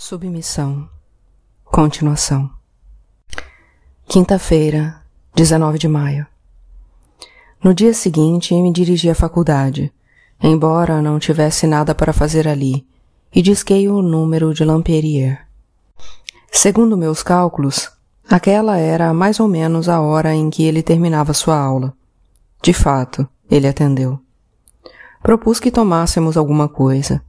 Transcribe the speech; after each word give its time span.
Submissão. 0.00 0.88
Continuação. 1.64 2.48
Quinta-feira, 4.06 5.02
19 5.34 5.76
de 5.76 5.88
maio. 5.88 6.24
No 7.62 7.74
dia 7.74 7.92
seguinte, 7.92 8.54
me 8.54 8.72
dirigi 8.72 9.10
à 9.10 9.14
faculdade, 9.14 9.92
embora 10.40 11.02
não 11.02 11.18
tivesse 11.18 11.66
nada 11.66 11.96
para 11.96 12.12
fazer 12.12 12.46
ali, 12.46 12.86
e 13.34 13.42
disquei 13.42 13.88
o 13.88 14.00
número 14.00 14.54
de 14.54 14.64
Lamperier. 14.64 15.44
Segundo 16.52 16.96
meus 16.96 17.24
cálculos, 17.24 17.90
aquela 18.30 18.78
era 18.78 19.12
mais 19.12 19.40
ou 19.40 19.48
menos 19.48 19.88
a 19.88 20.00
hora 20.00 20.32
em 20.32 20.48
que 20.48 20.62
ele 20.62 20.80
terminava 20.80 21.34
sua 21.34 21.58
aula. 21.58 21.92
De 22.62 22.72
fato, 22.72 23.28
ele 23.50 23.66
atendeu. 23.66 24.20
Propus 25.24 25.58
que 25.58 25.72
tomássemos 25.72 26.36
alguma 26.36 26.68
coisa. 26.68 27.20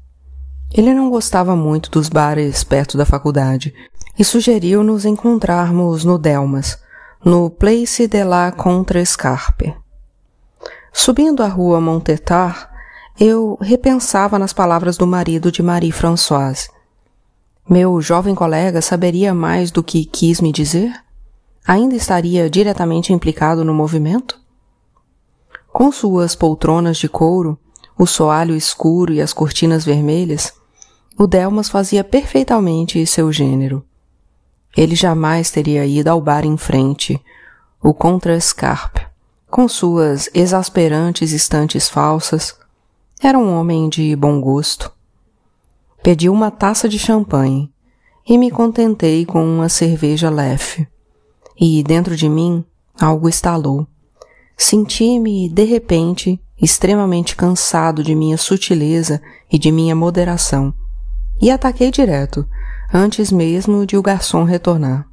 Ele 0.73 0.93
não 0.93 1.09
gostava 1.09 1.55
muito 1.55 1.89
dos 1.89 2.09
bares 2.09 2.63
perto 2.63 2.97
da 2.97 3.05
faculdade 3.05 3.73
e 4.17 4.23
sugeriu 4.23 4.83
nos 4.83 5.03
encontrarmos 5.03 6.03
no 6.03 6.17
Delmas, 6.17 6.79
no 7.25 7.49
Place 7.49 8.07
de 8.07 8.23
la 8.23 8.51
Contrescarpe. 8.51 9.75
Subindo 10.93 11.41
a 11.41 11.47
rua 11.47 11.81
Montetard, 11.81 12.67
eu 13.19 13.57
repensava 13.59 14.37
nas 14.37 14.53
palavras 14.53 14.95
do 14.95 15.07
marido 15.07 15.51
de 15.51 15.63
Marie 15.63 15.91
Françoise. 15.91 16.69
Meu 17.67 17.99
jovem 18.01 18.35
colega 18.35 18.81
saberia 18.81 19.33
mais 19.33 19.71
do 19.71 19.83
que 19.83 20.05
quis 20.05 20.39
me 20.39 20.51
dizer? 20.51 20.93
Ainda 21.67 21.95
estaria 21.95 22.49
diretamente 22.49 23.11
implicado 23.11 23.63
no 23.65 23.73
movimento? 23.73 24.39
Com 25.71 25.91
suas 25.91 26.35
poltronas 26.35 26.97
de 26.97 27.07
couro, 27.07 27.57
o 27.97 28.07
soalho 28.07 28.55
escuro 28.55 29.13
e 29.13 29.21
as 29.21 29.33
cortinas 29.33 29.85
vermelhas, 29.85 30.58
o 31.19 31.27
Delmas 31.27 31.67
fazia 31.67 32.01
perfeitamente 32.01 33.05
seu 33.05 33.29
gênero. 33.29 33.83
Ele 34.75 34.95
jamais 34.95 35.51
teria 35.51 35.85
ido 35.85 36.07
ao 36.07 36.21
bar 36.21 36.45
em 36.45 36.55
frente, 36.55 37.21
o 37.83 37.93
Contrascarpe, 37.93 39.05
com 39.51 39.67
suas 39.67 40.29
exasperantes 40.33 41.33
estantes 41.33 41.89
falsas. 41.89 42.57
Era 43.21 43.37
um 43.37 43.53
homem 43.53 43.89
de 43.89 44.15
bom 44.15 44.39
gosto. 44.39 44.93
Pedi 46.01 46.29
uma 46.29 46.49
taça 46.49 46.87
de 46.87 46.97
champanhe 46.97 47.69
e 48.25 48.37
me 48.37 48.49
contentei 48.49 49.25
com 49.25 49.43
uma 49.43 49.67
cerveja 49.67 50.29
leve. 50.29 50.87
E 51.59 51.83
dentro 51.83 52.15
de 52.15 52.29
mim 52.29 52.63
algo 52.97 53.27
estalou. 53.27 53.85
Senti-me, 54.55 55.49
de 55.49 55.65
repente, 55.65 56.39
extremamente 56.61 57.35
cansado 57.35 58.05
de 58.05 58.15
minha 58.15 58.37
sutileza 58.37 59.21
e 59.51 59.59
de 59.59 59.69
minha 59.69 59.93
moderação 59.93 60.73
e 61.41 61.49
ataquei 61.49 61.91
direto, 61.91 62.47
antes 62.93 63.31
mesmo 63.31 63.85
de 63.85 63.95
o 63.97 64.01
garçom 64.01 64.43
retornar. 64.43 65.07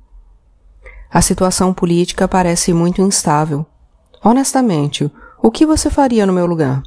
A 1.10 1.22
situação 1.22 1.72
política 1.72 2.26
parece 2.26 2.72
muito 2.72 3.00
instável. 3.00 3.64
Honestamente, 4.22 5.10
o 5.42 5.50
que 5.50 5.64
você 5.64 5.88
faria 5.88 6.26
no 6.26 6.32
meu 6.32 6.46
lugar? 6.46 6.82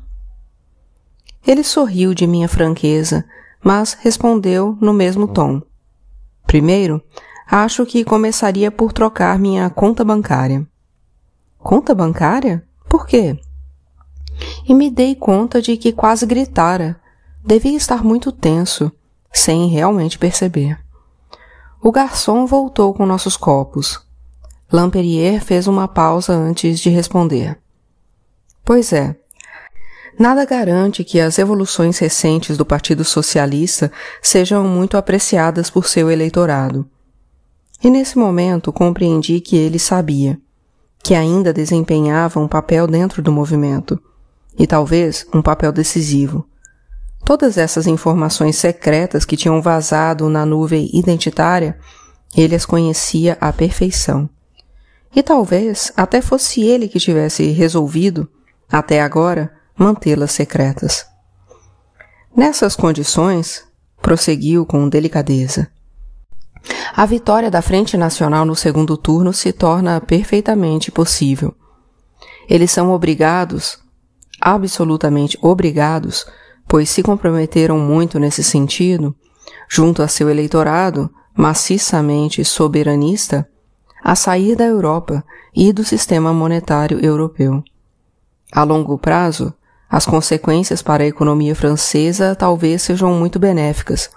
Ele 1.45 1.63
sorriu 1.63 2.13
de 2.13 2.27
minha 2.27 2.49
franqueza, 2.49 3.25
mas 3.63 3.93
respondeu 3.93 4.77
no 4.81 4.93
mesmo 4.93 5.27
tom. 5.27 5.61
Primeiro, 6.45 7.01
acho 7.49 7.85
que 7.85 8.03
começaria 8.03 8.69
por 8.69 8.91
trocar 8.91 9.39
minha 9.39 9.69
conta 9.69 10.03
bancária. 10.03 10.67
Conta 11.57 11.95
bancária? 11.95 12.63
Por 12.89 13.07
quê? 13.07 13.39
E 14.67 14.73
me 14.73 14.89
dei 14.89 15.15
conta 15.15 15.61
de 15.61 15.77
que 15.77 15.91
quase 15.91 16.25
gritara. 16.25 16.99
Devia 17.45 17.77
estar 17.77 18.03
muito 18.03 18.31
tenso 18.31 18.91
sem 19.31 19.67
realmente 19.67 20.17
perceber. 20.17 20.77
O 21.81 21.91
garçom 21.91 22.45
voltou 22.45 22.93
com 22.93 23.05
nossos 23.05 23.37
copos. 23.37 24.01
Lamperier 24.71 25.41
fez 25.41 25.65
uma 25.67 25.87
pausa 25.87 26.33
antes 26.33 26.79
de 26.79 26.89
responder. 26.89 27.57
Pois 28.65 28.91
é. 28.91 29.15
Nada 30.17 30.43
garante 30.43 31.05
que 31.05 31.19
as 31.19 31.39
evoluções 31.39 31.97
recentes 31.97 32.57
do 32.57 32.65
Partido 32.65 33.05
Socialista 33.05 33.89
sejam 34.21 34.65
muito 34.65 34.97
apreciadas 34.97 35.69
por 35.69 35.87
seu 35.87 36.11
eleitorado. 36.11 36.85
E 37.81 37.89
nesse 37.89 38.17
momento 38.17 38.73
compreendi 38.73 39.39
que 39.39 39.55
ele 39.55 39.79
sabia, 39.79 40.37
que 41.01 41.15
ainda 41.15 41.53
desempenhava 41.53 42.41
um 42.41 42.47
papel 42.49 42.85
dentro 42.85 43.21
do 43.21 43.31
movimento, 43.31 43.97
e 44.57 44.67
talvez 44.67 45.25
um 45.33 45.41
papel 45.41 45.71
decisivo 45.71 46.48
Todas 47.29 47.59
essas 47.59 47.85
informações 47.85 48.55
secretas 48.55 49.23
que 49.23 49.37
tinham 49.37 49.61
vazado 49.61 50.27
na 50.29 50.47
nuvem 50.47 50.89
identitária, 50.91 51.77
ele 52.35 52.55
as 52.55 52.65
conhecia 52.65 53.37
à 53.39 53.53
perfeição. 53.53 54.27
E 55.15 55.21
talvez 55.21 55.93
até 55.95 56.23
fosse 56.23 56.63
ele 56.63 56.87
que 56.87 56.97
tivesse 56.97 57.51
resolvido, 57.51 58.27
até 58.67 58.99
agora, 58.99 59.53
mantê-las 59.77 60.31
secretas. 60.31 61.05
Nessas 62.35 62.75
condições, 62.75 63.63
prosseguiu 64.01 64.65
com 64.65 64.89
delicadeza. 64.89 65.69
A 66.95 67.05
vitória 67.05 67.51
da 67.51 67.61
Frente 67.61 67.95
Nacional 67.95 68.43
no 68.43 68.55
segundo 68.55 68.97
turno 68.97 69.33
se 69.33 69.53
torna 69.53 70.01
perfeitamente 70.01 70.91
possível. 70.91 71.53
Eles 72.49 72.71
são 72.71 72.91
obrigados, 72.91 73.77
absolutamente 74.41 75.37
obrigados, 75.43 76.25
pois 76.69 76.87
se 76.87 77.01
comprometeram 77.01 77.79
muito 77.79 78.19
nesse 78.19 78.43
sentido, 78.43 79.15
junto 79.67 80.03
a 80.03 80.07
seu 80.07 80.29
eleitorado 80.29 81.09
maciçamente 81.35 82.45
soberanista, 82.45 83.49
a 84.03 84.15
sair 84.15 84.55
da 84.55 84.65
Europa 84.65 85.25
e 85.55 85.73
do 85.73 85.83
sistema 85.83 86.31
monetário 86.31 87.03
europeu. 87.03 87.63
A 88.51 88.63
longo 88.63 88.99
prazo, 88.99 89.51
as 89.89 90.05
consequências 90.05 90.81
para 90.83 91.03
a 91.03 91.07
economia 91.07 91.55
francesa 91.55 92.35
talvez 92.35 92.83
sejam 92.83 93.13
muito 93.13 93.39
benéficas, 93.39 94.11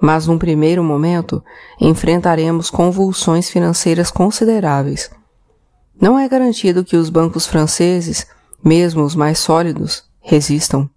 mas 0.00 0.26
num 0.26 0.38
primeiro 0.38 0.82
momento 0.82 1.44
enfrentaremos 1.78 2.70
convulsões 2.70 3.50
financeiras 3.50 4.10
consideráveis. 4.10 5.10
Não 6.00 6.18
é 6.18 6.26
garantido 6.26 6.84
que 6.84 6.96
os 6.96 7.10
bancos 7.10 7.46
franceses, 7.46 8.26
mesmo 8.64 9.02
os 9.02 9.14
mais 9.14 9.38
sólidos, 9.38 10.04
resistam. 10.20 10.88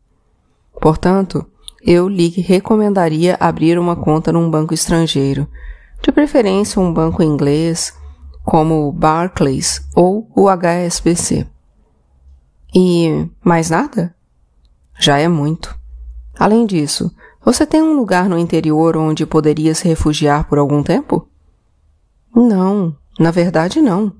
Portanto, 0.85 1.43
eu 1.81 2.07
lhe 2.07 2.29
recomendaria 2.29 3.35
abrir 3.39 3.79
uma 3.79 3.95
conta 3.95 4.31
num 4.31 4.51
banco 4.51 4.71
estrangeiro, 4.71 5.47
de 5.99 6.11
preferência 6.11 6.79
um 6.79 6.93
banco 6.93 7.23
inglês, 7.23 7.91
como 8.43 8.87
o 8.87 8.91
Barclays 8.91 9.83
ou 9.95 10.29
o 10.35 10.47
HSBC. 10.47 11.47
E 12.71 13.27
mais 13.43 13.71
nada? 13.71 14.13
Já 14.99 15.17
é 15.17 15.27
muito. 15.27 15.75
Além 16.37 16.67
disso, 16.67 17.11
você 17.43 17.65
tem 17.65 17.81
um 17.81 17.95
lugar 17.95 18.29
no 18.29 18.37
interior 18.37 18.95
onde 18.95 19.25
poderia 19.25 19.73
se 19.73 19.87
refugiar 19.87 20.47
por 20.47 20.59
algum 20.59 20.83
tempo? 20.83 21.27
Não, 22.35 22.95
na 23.19 23.31
verdade 23.31 23.81
não. 23.81 24.13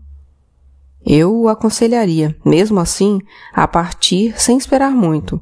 Eu 1.05 1.41
o 1.41 1.47
aconselharia, 1.47 2.35
mesmo 2.43 2.79
assim, 2.79 3.21
a 3.53 3.67
partir 3.67 4.33
sem 4.41 4.57
esperar 4.57 4.89
muito 4.89 5.39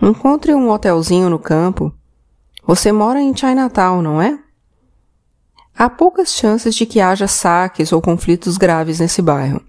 Encontre 0.00 0.54
um 0.54 0.70
hotelzinho 0.70 1.30
no 1.30 1.38
campo. 1.38 1.90
Você 2.66 2.92
mora 2.92 3.18
em 3.18 3.34
Chinatown, 3.34 4.02
não 4.02 4.20
é? 4.20 4.38
Há 5.76 5.88
poucas 5.88 6.32
chances 6.32 6.74
de 6.74 6.84
que 6.84 7.00
haja 7.00 7.26
saques 7.26 7.92
ou 7.92 8.02
conflitos 8.02 8.58
graves 8.58 9.00
nesse 9.00 9.22
bairro, 9.22 9.62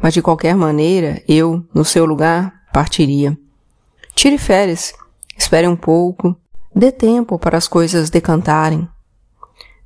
mas 0.00 0.14
de 0.14 0.22
qualquer 0.22 0.54
maneira, 0.54 1.22
eu, 1.26 1.64
no 1.74 1.84
seu 1.84 2.04
lugar, 2.04 2.54
partiria. 2.72 3.36
Tire 4.14 4.38
férias, 4.38 4.94
espere 5.36 5.66
um 5.66 5.76
pouco, 5.76 6.36
dê 6.74 6.92
tempo 6.92 7.36
para 7.36 7.58
as 7.58 7.66
coisas 7.66 8.10
decantarem. 8.10 8.88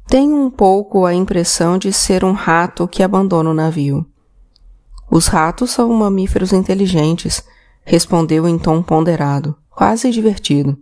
Tenho 0.07 0.37
um 0.37 0.51
pouco 0.51 1.07
a 1.07 1.15
impressão 1.15 1.79
de 1.79 1.95
ser 1.95 2.25
um 2.25 2.33
rato 2.33 2.87
que 2.87 3.03
abandona 3.03 3.51
o 3.51 3.55
navio. 3.55 4.07
Os 5.11 5.29
ratos 5.29 5.71
são 5.71 5.89
mamíferos 5.95 6.53
inteligentes, 6.53 7.43
respondeu 7.85 8.47
em 8.47 8.59
tom 8.59 8.83
ponderado 8.83 9.57
quase 9.79 10.11
divertido. 10.11 10.77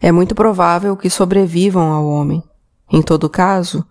É 0.00 0.10
muito 0.10 0.34
provável 0.34 0.96
que 0.96 1.10
sobrevivam 1.10 1.92
ao 1.92 2.06
homem. 2.06 2.42
Em 2.90 3.02
todo 3.02 3.28
caso, 3.28 3.84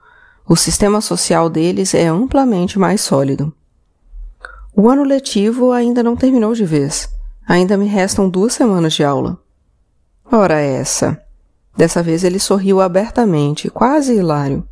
o 0.47 0.55
sistema 0.55 0.99
social 0.99 1.47
deles 1.47 1.93
é 1.93 2.07
amplamente 2.07 2.79
mais 2.79 3.01
sólido. 3.01 3.53
O 4.75 4.89
ano 4.89 5.03
letivo 5.03 5.71
ainda 5.71 6.01
não 6.01 6.15
terminou 6.15 6.55
de 6.55 6.65
vez. 6.65 7.07
Ainda 7.47 7.77
me 7.77 7.85
restam 7.85 8.27
duas 8.27 8.53
semanas 8.53 8.93
de 8.93 9.03
aula. 9.03 9.37
Ora 10.31 10.59
essa. 10.59 11.21
Dessa 11.77 12.01
vez 12.01 12.23
ele 12.23 12.39
sorriu 12.39 12.81
abertamente, 12.81 13.69
quase 13.69 14.15
hilário. 14.15 14.67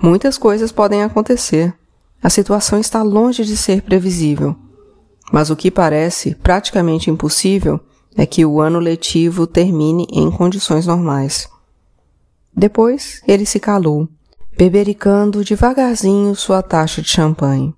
Muitas 0.00 0.38
coisas 0.38 0.70
podem 0.70 1.02
acontecer. 1.02 1.74
A 2.22 2.30
situação 2.30 2.78
está 2.78 3.02
longe 3.02 3.44
de 3.44 3.56
ser 3.56 3.82
previsível. 3.82 4.54
Mas 5.32 5.50
o 5.50 5.56
que 5.56 5.68
parece 5.68 6.36
praticamente 6.36 7.10
impossível 7.10 7.80
é 8.16 8.26
que 8.26 8.44
o 8.44 8.60
ano 8.60 8.78
letivo 8.78 9.46
termine 9.46 10.06
em 10.12 10.30
condições 10.30 10.86
normais. 10.86 11.48
Depois 12.54 13.22
ele 13.26 13.46
se 13.46 13.60
calou, 13.60 14.08
bebericando 14.56 15.44
devagarzinho 15.44 16.34
sua 16.34 16.62
taxa 16.62 17.00
de 17.00 17.08
champanhe. 17.08 17.72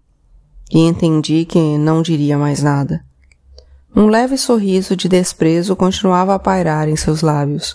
E 0.73 0.79
entendi 0.79 1.45
que 1.45 1.77
não 1.77 2.01
diria 2.01 2.39
mais 2.39 2.63
nada. 2.63 3.05
Um 3.95 4.07
leve 4.07 4.39
sorriso 4.39 4.97
de 4.97 5.09
desprezo 5.09 5.75
continuava 5.75 6.35
a 6.35 6.39
pairar 6.39 6.89
em 6.89 6.97
seus 6.97 7.23
lábios. 7.23 7.75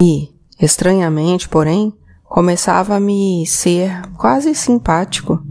E, 0.00 0.28
estranhamente, 0.60 1.48
porém, 1.48 1.92
começava 2.22 2.96
a 2.96 3.00
me 3.00 3.44
ser 3.46 4.02
quase 4.16 4.54
simpático. 4.54 5.42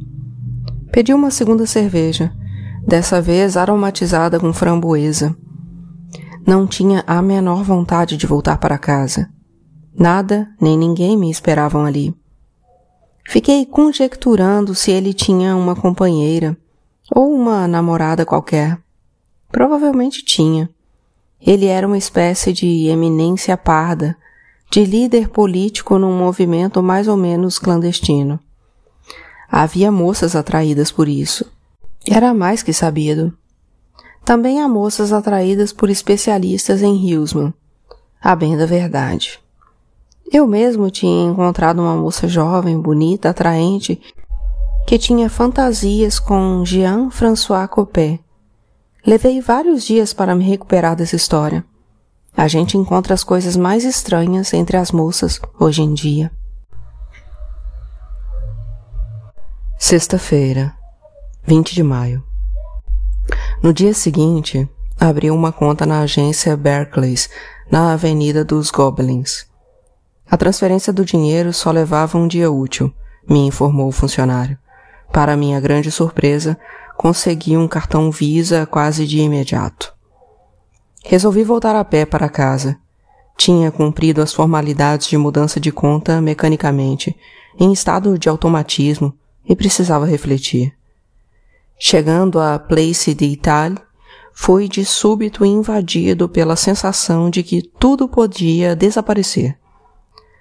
Pedi 0.92 1.14
uma 1.14 1.32
segunda 1.32 1.66
cerveja, 1.66 2.32
dessa 2.86 3.20
vez 3.20 3.58
aromatizada 3.58 4.40
com 4.40 4.54
framboesa. 4.54 5.36
Não 6.48 6.66
tinha 6.66 7.04
a 7.06 7.22
menor 7.22 7.62
vontade 7.62 8.16
de 8.16 8.26
voltar 8.26 8.58
para 8.58 8.78
casa. 8.78 9.30
Nada 9.94 10.48
nem 10.62 10.78
ninguém 10.78 11.18
me 11.18 11.30
esperavam 11.30 11.84
ali. 11.84 12.16
Fiquei 13.28 13.66
conjecturando 13.66 14.74
se 14.74 14.90
ele 14.90 15.14
tinha 15.14 15.58
uma 15.58 15.76
companheira 15.76 16.56
ou 17.14 17.34
uma 17.34 17.68
namorada 17.68 18.26
qualquer. 18.26 18.80
Provavelmente 19.52 20.24
tinha. 20.24 20.70
Ele 21.42 21.66
era 21.66 21.86
uma 21.86 21.98
espécie 21.98 22.54
de 22.54 22.88
eminência 22.88 23.58
parda, 23.58 24.16
de 24.72 24.86
líder 24.86 25.28
político 25.28 26.00
num 26.00 26.18
movimento 26.18 26.82
mais 26.82 27.10
ou 27.10 27.18
menos 27.18 27.60
clandestino. 27.60 28.40
Havia 29.52 29.92
moças 29.92 30.34
atraídas 30.34 30.94
por 30.94 31.10
isso. 31.10 31.46
Era 32.10 32.34
mais 32.34 32.64
que 32.64 32.72
sabido. 32.72 33.38
Também 34.28 34.62
há 34.62 34.68
moças 34.68 35.14
atraídas 35.14 35.72
por 35.72 35.90
especialistas 35.90 36.82
em 36.82 36.98
Hillsman. 36.98 37.54
A 38.22 38.36
bem 38.36 38.58
da 38.58 38.66
verdade. 38.66 39.40
Eu 40.30 40.46
mesmo 40.46 40.92
tinha 40.92 41.32
encontrado 41.32 41.80
uma 41.80 41.96
moça 41.96 42.28
jovem, 42.28 42.78
bonita, 42.78 43.30
atraente, 43.30 44.02
que 44.86 45.00
tinha 45.00 45.30
fantasias 45.30 46.20
com 46.20 46.66
Jean-François 46.66 47.70
Copé. 47.70 48.20
Levei 49.06 49.40
vários 49.40 49.86
dias 49.86 50.12
para 50.12 50.36
me 50.36 50.44
recuperar 50.44 50.94
dessa 50.94 51.16
história. 51.16 51.64
A 52.36 52.50
gente 52.50 52.78
encontra 52.78 53.14
as 53.14 53.24
coisas 53.24 53.56
mais 53.56 53.86
estranhas 53.86 54.54
entre 54.54 54.76
as 54.76 54.92
moças 54.92 55.40
hoje 55.58 55.84
em 55.84 55.94
dia. 55.94 56.30
Sexta-feira, 59.80 60.76
20 61.46 61.74
de 61.74 61.82
maio. 61.82 62.27
No 63.62 63.74
dia 63.74 63.94
seguinte, 63.94 64.70
abri 65.00 65.32
uma 65.32 65.52
conta 65.52 65.86
na 65.86 66.02
agência 66.02 66.56
Berkeley's, 66.56 67.30
na 67.70 67.94
Avenida 67.94 68.46
dos 68.46 68.72
Goblins. 68.72 69.46
A 70.30 70.38
transferência 70.38 70.92
do 70.92 71.06
dinheiro 71.06 71.54
só 71.54 71.72
levava 71.72 72.18
um 72.18 72.28
dia 72.28 72.52
útil, 72.52 72.94
me 73.30 73.40
informou 73.40 73.88
o 73.88 73.92
funcionário. 73.92 74.58
Para 75.12 75.38
minha 75.38 75.60
grande 75.60 75.90
surpresa, 75.90 76.58
consegui 76.98 77.56
um 77.56 77.68
cartão 77.68 78.12
Visa 78.12 78.66
quase 78.66 79.06
de 79.06 79.20
imediato. 79.20 79.94
Resolvi 81.04 81.44
voltar 81.44 81.76
a 81.76 81.86
pé 81.86 82.06
para 82.06 82.28
casa. 82.28 82.78
Tinha 83.38 83.72
cumprido 83.72 84.22
as 84.22 84.34
formalidades 84.34 85.08
de 85.08 85.18
mudança 85.18 85.60
de 85.60 85.72
conta 85.72 86.20
mecanicamente, 86.20 87.16
em 87.60 87.72
estado 87.72 88.18
de 88.18 88.28
automatismo, 88.28 89.14
e 89.48 89.56
precisava 89.56 90.06
refletir. 90.06 90.77
Chegando 91.80 92.40
à 92.40 92.58
Place 92.58 93.14
d'Italie, 93.14 93.78
fui 94.34 94.68
de 94.68 94.84
súbito 94.84 95.46
invadido 95.46 96.28
pela 96.28 96.56
sensação 96.56 97.30
de 97.30 97.44
que 97.44 97.62
tudo 97.62 98.10
podia 98.10 98.76
desaparecer. 98.76 99.56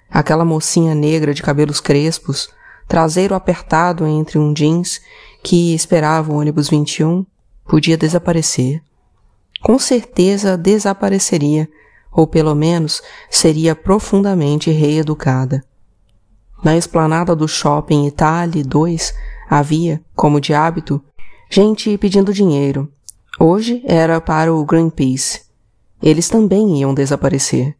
Aquela 0.09 0.43
mocinha 0.43 0.95
negra 0.95 1.35
de 1.35 1.43
cabelos 1.43 1.79
crespos, 1.79 2.49
traseiro 2.87 3.35
apertado 3.35 4.07
entre 4.07 4.39
um 4.39 4.51
jeans 4.51 4.99
que 5.43 5.75
esperava 5.75 6.33
o 6.33 6.37
ônibus 6.37 6.69
21, 6.69 7.23
podia 7.65 7.95
desaparecer. 7.97 8.81
Com 9.61 9.77
certeza 9.77 10.57
desapareceria, 10.57 11.69
ou 12.11 12.25
pelo 12.25 12.55
menos 12.55 13.03
seria 13.29 13.75
profundamente 13.75 14.71
reeducada. 14.71 15.63
Na 16.63 16.75
esplanada 16.75 17.35
do 17.35 17.47
shopping 17.47 18.07
Italy 18.07 18.63
2 18.63 19.13
havia, 19.47 20.01
como 20.15 20.41
de 20.41 20.55
hábito, 20.55 21.03
Gente 21.49 21.97
pedindo 21.97 22.33
dinheiro. 22.33 22.91
Hoje 23.39 23.81
era 23.85 24.19
para 24.19 24.53
o 24.53 24.65
Greenpeace. 24.65 25.43
Eles 26.03 26.27
também 26.27 26.79
iam 26.79 26.93
desaparecer. 26.93 27.75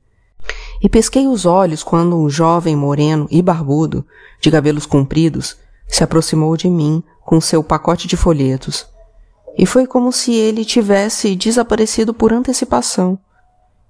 E 0.81 0.88
pesquei 0.88 1.28
os 1.28 1.46
olhos 1.46 1.84
quando 1.84 2.18
um 2.18 2.30
jovem 2.30 2.75
moreno 2.75 3.28
e 3.30 3.42
barbudo, 3.42 4.06
de 4.40 4.50
cabelos 4.50 4.86
compridos, 4.86 5.58
se 5.86 6.02
aproximou 6.02 6.56
de 6.56 6.69
mim 6.69 7.04
com 7.25 7.42
seu 7.42 7.62
pacote 7.62 8.08
de 8.08 8.16
folhetos. 8.16 8.88
E 9.58 9.66
foi 9.66 9.86
como 9.86 10.14
se 10.14 10.34
ele 10.34 10.64
tivesse 10.64 11.36
desaparecido 11.36 12.14
por 12.14 12.31
antecipação. 12.31 13.19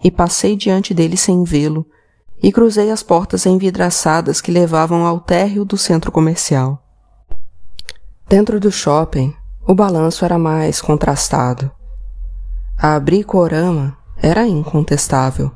E 0.03 0.09
passei 0.09 0.55
diante 0.55 0.91
dele 0.91 1.17
sem 1.17 1.43
vê-lo, 1.43 1.85
e 2.41 2.51
cruzei 2.51 2.89
as 2.89 3.03
portas 3.03 3.45
envidraçadas 3.45 4.41
que 4.41 4.51
levavam 4.51 5.05
ao 5.05 5.19
térreo 5.19 5.63
do 5.63 5.77
centro 5.77 6.11
comercial. 6.11 6.83
Dentro 8.27 8.59
do 8.59 8.71
shopping, 8.71 9.33
o 9.67 9.75
balanço 9.75 10.23
era 10.23 10.39
mais 10.39 10.79
contrastado. 10.79 11.69
A 12.77 12.97
bricorama 12.97 13.97
era 14.15 14.47
incontestável, 14.47 15.51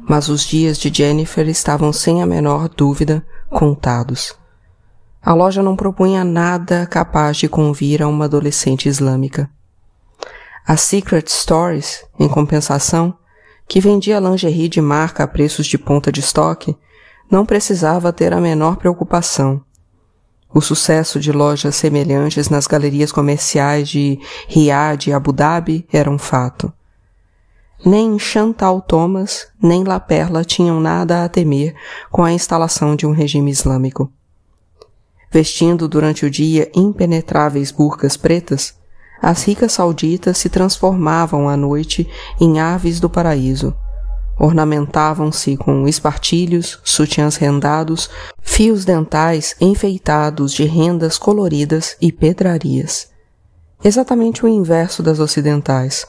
mas 0.00 0.28
os 0.28 0.42
dias 0.42 0.76
de 0.76 0.92
Jennifer 0.92 1.48
estavam 1.48 1.92
sem 1.92 2.20
a 2.20 2.26
menor 2.26 2.68
dúvida 2.68 3.24
contados. 3.48 4.36
A 5.24 5.32
loja 5.32 5.62
não 5.62 5.76
propunha 5.76 6.24
nada 6.24 6.86
capaz 6.86 7.36
de 7.36 7.48
convir 7.48 8.02
a 8.02 8.08
uma 8.08 8.24
adolescente 8.24 8.88
islâmica. 8.88 9.48
A 10.66 10.76
Secret 10.76 11.28
Stories, 11.28 12.04
em 12.18 12.28
compensação, 12.28 13.14
que 13.68 13.80
vendia 13.80 14.18
lingerie 14.18 14.68
de 14.68 14.80
marca 14.80 15.22
a 15.22 15.28
preços 15.28 15.66
de 15.66 15.78
ponta 15.78 16.10
de 16.10 16.18
estoque, 16.18 16.76
não 17.30 17.46
precisava 17.46 18.12
ter 18.12 18.32
a 18.32 18.40
menor 18.40 18.76
preocupação 18.76 19.62
o 20.54 20.60
sucesso 20.60 21.18
de 21.18 21.32
lojas 21.32 21.76
semelhantes 21.76 22.48
nas 22.48 22.66
galerias 22.66 23.10
comerciais 23.10 23.88
de 23.88 24.18
Riad 24.48 25.08
e 25.08 25.12
Abu 25.12 25.32
Dhabi 25.32 25.86
era 25.92 26.10
um 26.10 26.18
fato. 26.18 26.72
Nem 27.84 28.18
Chantal 28.18 28.80
Thomas, 28.80 29.48
nem 29.60 29.82
La 29.82 29.98
Perla 29.98 30.44
tinham 30.44 30.80
nada 30.80 31.24
a 31.24 31.28
temer 31.28 31.74
com 32.10 32.22
a 32.22 32.32
instalação 32.32 32.94
de 32.94 33.06
um 33.06 33.12
regime 33.12 33.50
islâmico. 33.50 34.12
Vestindo 35.30 35.88
durante 35.88 36.26
o 36.26 36.30
dia 36.30 36.70
impenetráveis 36.74 37.72
burcas 37.72 38.16
pretas, 38.16 38.74
as 39.20 39.44
ricas 39.44 39.72
sauditas 39.72 40.36
se 40.38 40.48
transformavam 40.48 41.48
à 41.48 41.56
noite 41.56 42.08
em 42.40 42.60
aves 42.60 43.00
do 43.00 43.08
paraíso, 43.08 43.74
Ornamentavam-se 44.44 45.56
com 45.56 45.86
espartilhos, 45.86 46.80
sutiãs 46.82 47.36
rendados, 47.36 48.10
fios 48.42 48.84
dentais 48.84 49.54
enfeitados 49.60 50.52
de 50.52 50.64
rendas 50.64 51.16
coloridas 51.16 51.96
e 52.00 52.10
pedrarias. 52.10 53.08
Exatamente 53.84 54.44
o 54.44 54.48
inverso 54.48 55.00
das 55.00 55.20
ocidentais, 55.20 56.04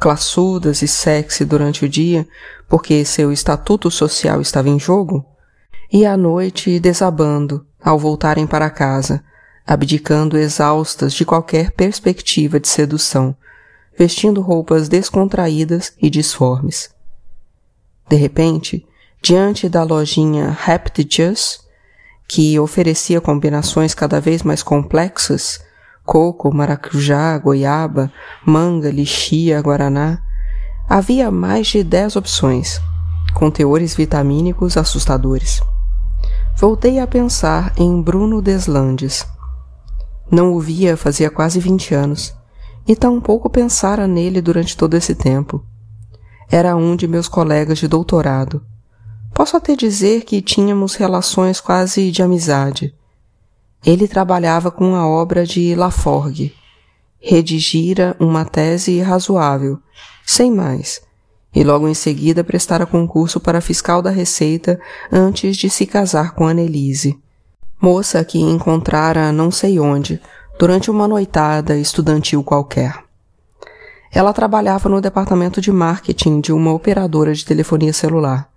classudas 0.00 0.82
e 0.82 0.86
sexy 0.86 1.44
durante 1.44 1.84
o 1.84 1.88
dia, 1.88 2.28
porque 2.68 3.04
seu 3.04 3.32
estatuto 3.32 3.90
social 3.90 4.40
estava 4.40 4.68
em 4.68 4.78
jogo, 4.78 5.26
e 5.92 6.06
à 6.06 6.16
noite 6.16 6.78
desabando 6.78 7.66
ao 7.82 7.98
voltarem 7.98 8.46
para 8.46 8.70
casa, 8.70 9.20
abdicando 9.66 10.38
exaustas 10.38 11.12
de 11.12 11.24
qualquer 11.24 11.72
perspectiva 11.72 12.60
de 12.60 12.68
sedução, 12.68 13.34
vestindo 13.98 14.40
roupas 14.40 14.88
descontraídas 14.88 15.92
e 16.00 16.08
disformes. 16.08 16.93
De 18.08 18.16
repente, 18.16 18.86
diante 19.22 19.68
da 19.68 19.82
lojinha 19.82 20.50
Raptijus, 20.50 21.60
que 22.28 22.58
oferecia 22.58 23.20
combinações 23.20 23.94
cada 23.94 24.20
vez 24.20 24.42
mais 24.42 24.62
complexas, 24.62 25.60
coco, 26.04 26.52
maracujá, 26.54 27.36
goiaba, 27.38 28.12
manga, 28.44 28.90
lixia, 28.90 29.60
guaraná, 29.62 30.20
havia 30.88 31.30
mais 31.30 31.66
de 31.68 31.82
dez 31.82 32.16
opções, 32.16 32.80
com 33.34 33.50
teores 33.50 33.94
vitamínicos 33.94 34.76
assustadores. 34.76 35.60
Voltei 36.56 36.98
a 36.98 37.06
pensar 37.06 37.72
em 37.76 38.00
Bruno 38.00 38.40
Deslandes. 38.40 39.26
Não 40.30 40.52
o 40.52 40.60
via 40.60 40.96
fazia 40.96 41.30
quase 41.30 41.58
vinte 41.58 41.94
anos, 41.94 42.34
e 42.86 42.94
tampouco 42.94 43.48
pensara 43.48 44.06
nele 44.06 44.40
durante 44.40 44.76
todo 44.76 44.94
esse 44.94 45.14
tempo. 45.14 45.64
Era 46.50 46.76
um 46.76 46.94
de 46.96 47.06
meus 47.06 47.28
colegas 47.28 47.78
de 47.78 47.88
doutorado. 47.88 48.64
Posso 49.32 49.56
até 49.56 49.74
dizer 49.74 50.22
que 50.24 50.40
tínhamos 50.40 50.94
relações 50.94 51.60
quase 51.60 52.10
de 52.10 52.22
amizade. 52.22 52.94
Ele 53.84 54.06
trabalhava 54.06 54.70
com 54.70 54.94
a 54.94 55.06
obra 55.06 55.44
de 55.44 55.74
Laforgue. 55.74 56.54
Redigira 57.20 58.16
uma 58.20 58.44
tese 58.44 59.00
razoável, 59.00 59.78
sem 60.24 60.52
mais, 60.52 61.02
e 61.54 61.64
logo 61.64 61.88
em 61.88 61.94
seguida 61.94 62.44
prestara 62.44 62.86
concurso 62.86 63.40
para 63.40 63.60
fiscal 63.60 64.02
da 64.02 64.10
Receita 64.10 64.78
antes 65.10 65.56
de 65.56 65.70
se 65.70 65.86
casar 65.86 66.34
com 66.34 66.46
Annelise, 66.46 67.18
moça 67.80 68.24
que 68.24 68.38
encontrara 68.38 69.32
não 69.32 69.50
sei 69.50 69.78
onde, 69.78 70.20
durante 70.58 70.90
uma 70.90 71.08
noitada 71.08 71.76
estudantil 71.76 72.44
qualquer. 72.44 73.04
Ela 74.14 74.32
trabalhava 74.32 74.88
no 74.88 75.00
departamento 75.00 75.60
de 75.60 75.72
marketing 75.72 76.40
de 76.40 76.52
uma 76.52 76.72
operadora 76.72 77.34
de 77.34 77.44
telefonia 77.44 77.92
celular. 77.92 78.48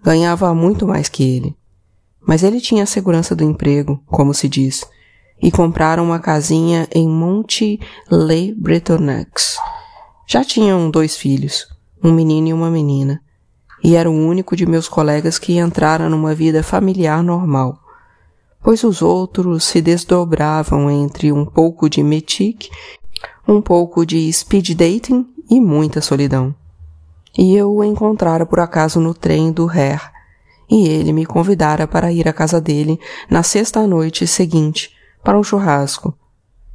Ganhava 0.00 0.54
muito 0.54 0.86
mais 0.86 1.08
que 1.08 1.24
ele. 1.24 1.56
Mas 2.24 2.44
ele 2.44 2.60
tinha 2.60 2.84
a 2.84 2.86
segurança 2.86 3.34
do 3.34 3.42
emprego, 3.42 4.00
como 4.06 4.32
se 4.32 4.48
diz, 4.48 4.86
e 5.42 5.50
compraram 5.50 6.04
uma 6.04 6.20
casinha 6.20 6.86
em 6.94 7.08
Monte 7.08 7.80
Le 8.08 8.54
Bretonnex. 8.54 9.58
Já 10.24 10.44
tinham 10.44 10.88
dois 10.88 11.16
filhos, 11.16 11.66
um 12.02 12.12
menino 12.12 12.48
e 12.48 12.52
uma 12.52 12.70
menina, 12.70 13.20
e 13.82 13.96
era 13.96 14.08
o 14.08 14.14
único 14.14 14.54
de 14.54 14.66
meus 14.66 14.88
colegas 14.88 15.36
que 15.36 15.58
entrara 15.58 16.08
numa 16.08 16.32
vida 16.32 16.62
familiar 16.62 17.24
normal, 17.24 17.80
pois 18.62 18.84
os 18.84 19.02
outros 19.02 19.64
se 19.64 19.80
desdobravam 19.80 20.88
entre 20.88 21.32
um 21.32 21.44
pouco 21.44 21.88
de 21.88 22.02
metique 22.04 22.70
um 23.46 23.60
pouco 23.60 24.04
de 24.04 24.32
speed 24.32 24.70
dating 24.70 25.26
e 25.48 25.60
muita 25.60 26.00
solidão. 26.00 26.54
E 27.36 27.54
eu 27.54 27.72
o 27.72 27.84
encontrara 27.84 28.46
por 28.46 28.60
acaso 28.60 29.00
no 29.00 29.12
trem 29.12 29.52
do 29.52 29.68
Hair, 29.68 30.10
e 30.70 30.88
ele 30.88 31.12
me 31.12 31.24
convidara 31.24 31.86
para 31.86 32.10
ir 32.12 32.28
à 32.28 32.32
casa 32.32 32.60
dele 32.60 32.98
na 33.30 33.42
sexta 33.42 33.86
noite 33.86 34.26
seguinte 34.26 34.94
para 35.22 35.38
um 35.38 35.42
churrasco. 35.42 36.16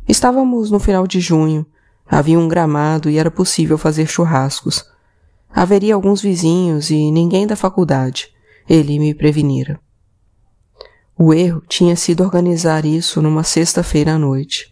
Estávamos 0.07 0.71
no 0.71 0.79
final 0.79 1.07
de 1.07 1.19
junho, 1.19 1.65
havia 2.07 2.39
um 2.39 2.47
gramado 2.47 3.09
e 3.09 3.17
era 3.17 3.31
possível 3.31 3.77
fazer 3.77 4.07
churrascos. 4.07 4.85
Haveria 5.53 5.95
alguns 5.95 6.21
vizinhos 6.21 6.89
e 6.89 7.11
ninguém 7.11 7.45
da 7.45 7.55
faculdade. 7.55 8.29
Ele 8.69 8.99
me 8.99 9.13
prevenira. 9.13 9.79
O 11.17 11.33
erro 11.33 11.61
tinha 11.67 11.95
sido 11.95 12.23
organizar 12.23 12.85
isso 12.85 13.21
numa 13.21 13.43
sexta-feira 13.43 14.13
à 14.13 14.17
noite. 14.17 14.70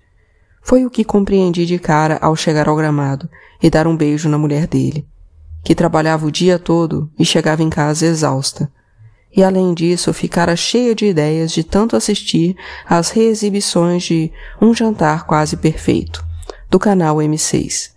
Foi 0.69 0.85
o 0.85 0.89
que 0.91 1.03
compreendi 1.03 1.65
de 1.65 1.79
cara 1.79 2.19
ao 2.21 2.35
chegar 2.35 2.69
ao 2.69 2.75
gramado 2.75 3.27
e 3.59 3.71
dar 3.71 3.88
um 3.88 3.97
beijo 3.97 4.29
na 4.29 4.38
mulher 4.38 4.67
dele, 4.67 5.03
que 5.63 5.73
trabalhava 5.73 6.27
o 6.27 6.31
dia 6.31 6.59
todo 6.59 7.09
e 7.17 7.25
chegava 7.25 7.63
em 7.63 7.71
casa 7.71 8.05
exausta. 8.05 8.71
E 9.35 9.43
além 9.43 9.73
disso, 9.73 10.13
ficara 10.13 10.55
cheia 10.55 10.93
de 10.93 11.07
ideias 11.07 11.51
de 11.51 11.63
tanto 11.63 11.95
assistir 11.95 12.55
às 12.85 13.09
reexibições 13.09 14.03
de 14.03 14.31
Um 14.61 14.71
Jantar 14.71 15.25
Quase 15.25 15.57
Perfeito, 15.57 16.23
do 16.69 16.77
canal 16.77 17.15
M6. 17.17 17.89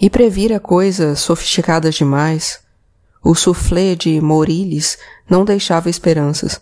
E 0.00 0.08
previra 0.08 0.58
coisas 0.58 1.18
sofisticadas 1.18 1.96
demais. 1.96 2.60
O 3.22 3.34
soufflé 3.34 3.94
de 3.94 4.22
Moriles 4.22 4.96
não 5.28 5.44
deixava 5.44 5.90
esperanças. 5.90 6.58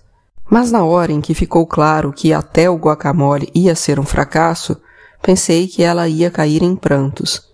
Mas 0.50 0.72
na 0.72 0.84
hora 0.84 1.12
em 1.12 1.20
que 1.20 1.32
ficou 1.32 1.64
claro 1.64 2.12
que 2.12 2.32
até 2.32 2.68
o 2.68 2.74
guacamole 2.74 3.48
ia 3.54 3.76
ser 3.76 4.00
um 4.00 4.04
fracasso, 4.04 4.76
Pensei 5.24 5.66
que 5.66 5.82
ela 5.82 6.06
ia 6.06 6.30
cair 6.30 6.62
em 6.62 6.76
prantos. 6.76 7.48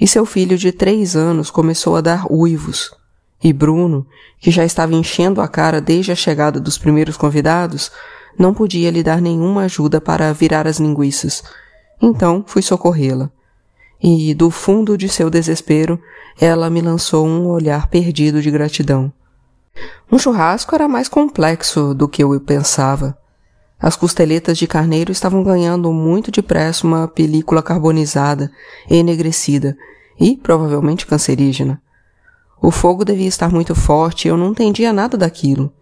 E 0.00 0.06
seu 0.06 0.24
filho 0.24 0.56
de 0.56 0.70
três 0.70 1.16
anos 1.16 1.50
começou 1.50 1.96
a 1.96 2.00
dar 2.00 2.30
uivos. 2.30 2.94
E 3.42 3.52
Bruno, 3.52 4.06
que 4.38 4.52
já 4.52 4.64
estava 4.64 4.94
enchendo 4.94 5.40
a 5.40 5.48
cara 5.48 5.80
desde 5.80 6.12
a 6.12 6.14
chegada 6.14 6.60
dos 6.60 6.78
primeiros 6.78 7.16
convidados, 7.16 7.90
não 8.38 8.54
podia 8.54 8.88
lhe 8.92 9.02
dar 9.02 9.20
nenhuma 9.20 9.62
ajuda 9.62 10.00
para 10.00 10.32
virar 10.32 10.68
as 10.68 10.78
linguiças. 10.78 11.42
Então 12.00 12.44
fui 12.46 12.62
socorrê-la. 12.62 13.28
E, 14.00 14.32
do 14.32 14.48
fundo 14.48 14.96
de 14.96 15.08
seu 15.08 15.28
desespero, 15.28 16.00
ela 16.40 16.70
me 16.70 16.80
lançou 16.80 17.26
um 17.26 17.48
olhar 17.48 17.88
perdido 17.88 18.40
de 18.40 18.48
gratidão. 18.48 19.12
Um 20.10 20.20
churrasco 20.20 20.72
era 20.72 20.86
mais 20.86 21.08
complexo 21.08 21.92
do 21.94 22.08
que 22.08 22.22
eu 22.22 22.40
pensava. 22.40 23.18
As 23.80 23.94
costeletas 23.94 24.58
de 24.58 24.66
carneiro 24.66 25.12
estavam 25.12 25.42
ganhando 25.44 25.92
muito 25.92 26.32
depressa 26.32 26.84
uma 26.84 27.06
película 27.06 27.62
carbonizada, 27.62 28.50
enegrecida 28.90 29.76
e 30.18 30.36
provavelmente 30.36 31.06
cancerígena. 31.06 31.80
O 32.60 32.72
fogo 32.72 33.04
devia 33.04 33.28
estar 33.28 33.52
muito 33.52 33.76
forte 33.76 34.26
e 34.26 34.28
eu 34.30 34.36
não 34.36 34.50
entendia 34.50 34.92
nada 34.92 35.16
daquilo. 35.16 35.72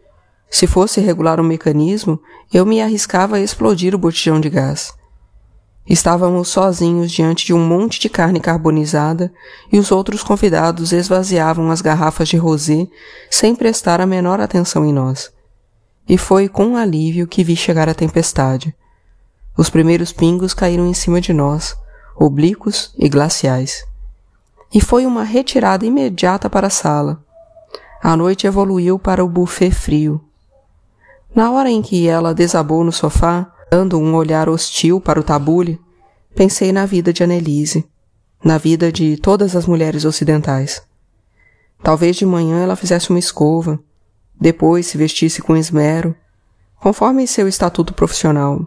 Se 0.50 0.66
fosse 0.66 1.00
regular 1.00 1.40
o 1.40 1.44
mecanismo, 1.44 2.20
eu 2.52 2.66
me 2.66 2.82
arriscava 2.82 3.36
a 3.36 3.40
explodir 3.40 3.94
o 3.94 3.98
botijão 3.98 4.38
de 4.38 4.50
gás. 4.50 4.92
Estávamos 5.88 6.48
sozinhos 6.48 7.10
diante 7.10 7.46
de 7.46 7.54
um 7.54 7.66
monte 7.66 7.98
de 7.98 8.10
carne 8.10 8.40
carbonizada 8.40 9.32
e 9.72 9.78
os 9.78 9.90
outros 9.90 10.22
convidados 10.22 10.92
esvaziavam 10.92 11.70
as 11.70 11.80
garrafas 11.80 12.28
de 12.28 12.36
rosé 12.36 12.86
sem 13.30 13.54
prestar 13.54 14.02
a 14.02 14.06
menor 14.06 14.38
atenção 14.38 14.84
em 14.84 14.92
nós 14.92 15.34
e 16.08 16.16
foi 16.16 16.48
com 16.48 16.76
alívio 16.76 17.26
que 17.26 17.42
vi 17.42 17.56
chegar 17.56 17.88
a 17.88 17.94
tempestade. 17.94 18.74
Os 19.56 19.70
primeiros 19.70 20.12
pingos 20.12 20.54
caíram 20.54 20.86
em 20.86 20.94
cima 20.94 21.20
de 21.20 21.32
nós, 21.32 21.74
oblíquos 22.14 22.92
e 22.98 23.08
glaciais. 23.08 23.84
E 24.72 24.80
foi 24.80 25.06
uma 25.06 25.24
retirada 25.24 25.86
imediata 25.86 26.48
para 26.48 26.66
a 26.66 26.70
sala. 26.70 27.22
A 28.02 28.16
noite 28.16 28.46
evoluiu 28.46 28.98
para 28.98 29.24
o 29.24 29.28
buffet 29.28 29.70
frio. 29.70 30.22
Na 31.34 31.50
hora 31.50 31.70
em 31.70 31.82
que 31.82 32.06
ela 32.06 32.34
desabou 32.34 32.84
no 32.84 32.92
sofá, 32.92 33.52
dando 33.70 33.98
um 33.98 34.14
olhar 34.14 34.48
hostil 34.48 35.00
para 35.00 35.18
o 35.18 35.22
tabule, 35.22 35.80
pensei 36.34 36.72
na 36.72 36.86
vida 36.86 37.12
de 37.12 37.24
Annelise, 37.24 37.86
na 38.44 38.58
vida 38.58 38.92
de 38.92 39.16
todas 39.16 39.56
as 39.56 39.66
mulheres 39.66 40.04
ocidentais. 40.04 40.82
Talvez 41.82 42.16
de 42.16 42.24
manhã 42.24 42.62
ela 42.62 42.76
fizesse 42.76 43.10
uma 43.10 43.18
escova, 43.18 43.78
depois 44.40 44.86
se 44.86 44.98
vestisse 44.98 45.40
com 45.40 45.56
esmero, 45.56 46.14
conforme 46.80 47.26
seu 47.26 47.48
estatuto 47.48 47.94
profissional. 47.94 48.66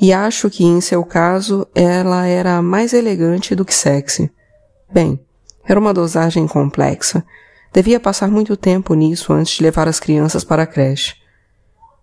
E 0.00 0.12
acho 0.12 0.50
que 0.50 0.64
em 0.64 0.80
seu 0.80 1.04
caso 1.04 1.66
ela 1.74 2.26
era 2.26 2.60
mais 2.60 2.92
elegante 2.92 3.54
do 3.54 3.64
que 3.64 3.74
sexy. 3.74 4.30
Bem, 4.92 5.20
era 5.64 5.80
uma 5.80 5.94
dosagem 5.94 6.46
complexa. 6.46 7.24
Devia 7.72 7.98
passar 7.98 8.28
muito 8.28 8.56
tempo 8.56 8.94
nisso 8.94 9.32
antes 9.32 9.56
de 9.56 9.62
levar 9.62 9.88
as 9.88 9.98
crianças 9.98 10.44
para 10.44 10.62
a 10.62 10.66
creche. 10.66 11.14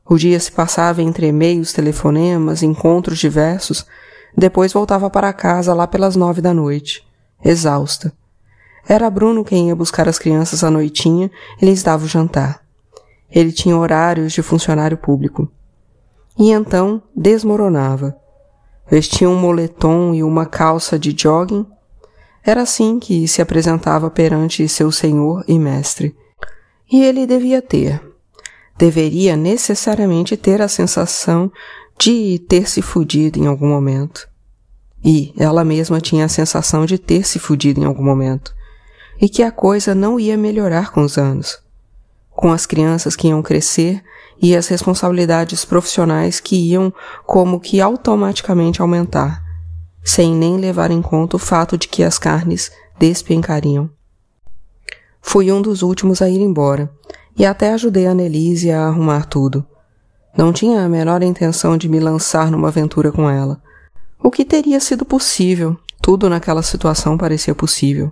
O 0.05 0.17
dia 0.17 0.39
se 0.39 0.51
passava 0.51 1.01
entre 1.01 1.27
e-mails, 1.27 1.71
telefonemas, 1.71 2.61
encontros 2.61 3.19
diversos, 3.19 3.85
depois 4.35 4.73
voltava 4.73 5.09
para 5.09 5.31
casa 5.31 5.73
lá 5.73 5.87
pelas 5.87 6.15
nove 6.15 6.41
da 6.41 6.53
noite, 6.53 7.07
exausta. 7.43 8.11
Era 8.87 9.09
Bruno 9.09 9.45
quem 9.45 9.69
ia 9.69 9.75
buscar 9.75 10.09
as 10.09 10.19
crianças 10.19 10.63
à 10.63 10.69
noitinha 10.69 11.31
e 11.61 11.65
lhes 11.65 11.83
dava 11.83 12.03
o 12.03 12.07
jantar. 12.07 12.62
Ele 13.33 13.51
tinha 13.51 13.75
horários 13.75 14.31
de 14.31 14.43
funcionário 14.43 14.95
público. 14.95 15.49
E 16.37 16.51
então 16.51 17.01
desmoronava. 17.15 18.15
Vestia 18.89 19.27
um 19.27 19.35
moletom 19.35 20.13
e 20.13 20.23
uma 20.23 20.45
calça 20.45 20.99
de 20.99 21.15
jogging. 21.17 21.65
Era 22.45 22.61
assim 22.61 22.99
que 22.99 23.27
se 23.27 23.41
apresentava 23.41 24.11
perante 24.11 24.67
seu 24.69 24.91
senhor 24.91 25.43
e 25.47 25.57
mestre. 25.57 26.15
E 26.91 27.03
ele 27.03 27.25
devia 27.25 27.61
ter. 27.61 27.99
Deveria 28.77 29.35
necessariamente 29.35 30.37
ter 30.37 30.61
a 30.61 30.67
sensação 30.67 31.51
de 31.97 32.37
ter 32.47 32.69
se 32.69 32.81
fudido 32.81 33.39
em 33.39 33.47
algum 33.47 33.67
momento. 33.67 34.27
E 35.03 35.33
ela 35.37 35.63
mesma 35.63 35.99
tinha 35.99 36.25
a 36.25 36.29
sensação 36.29 36.85
de 36.85 36.99
ter 36.99 37.25
se 37.25 37.39
fudido 37.39 37.79
em 37.79 37.85
algum 37.85 38.03
momento. 38.03 38.53
E 39.19 39.27
que 39.27 39.41
a 39.41 39.51
coisa 39.51 39.95
não 39.95 40.19
ia 40.19 40.37
melhorar 40.37 40.91
com 40.91 41.01
os 41.01 41.17
anos 41.17 41.63
com 42.43 42.51
as 42.51 42.65
crianças 42.65 43.15
que 43.15 43.29
iam 43.29 43.41
crescer 43.41 44.03
e 44.41 44.53
as 44.53 44.67
responsabilidades 44.67 45.63
profissionais 45.63 46.41
que 46.41 46.57
iam 46.57 46.93
como 47.25 47.57
que 47.57 47.79
automaticamente 47.79 48.81
aumentar, 48.81 49.41
sem 50.03 50.35
nem 50.35 50.57
levar 50.57 50.91
em 50.91 51.01
conta 51.01 51.37
o 51.37 51.39
fato 51.39 51.77
de 51.77 51.87
que 51.87 52.03
as 52.03 52.19
carnes 52.19 52.69
despencariam. 52.99 53.89
Fui 55.21 55.53
um 55.53 55.61
dos 55.61 55.81
últimos 55.81 56.21
a 56.21 56.29
ir 56.29 56.41
embora, 56.41 56.91
e 57.37 57.45
até 57.45 57.71
ajudei 57.71 58.07
a 58.07 58.13
Nelise 58.13 58.71
a 58.71 58.87
arrumar 58.87 59.25
tudo. 59.25 59.65
Não 60.37 60.51
tinha 60.51 60.83
a 60.83 60.89
menor 60.89 61.23
intenção 61.23 61.77
de 61.77 61.87
me 61.87 62.01
lançar 62.01 62.51
numa 62.51 62.67
aventura 62.67 63.09
com 63.09 63.29
ela. 63.29 63.61
O 64.21 64.29
que 64.29 64.43
teria 64.43 64.81
sido 64.81 65.05
possível, 65.05 65.77
tudo 66.01 66.29
naquela 66.29 66.61
situação 66.61 67.17
parecia 67.17 67.55
possível. 67.55 68.11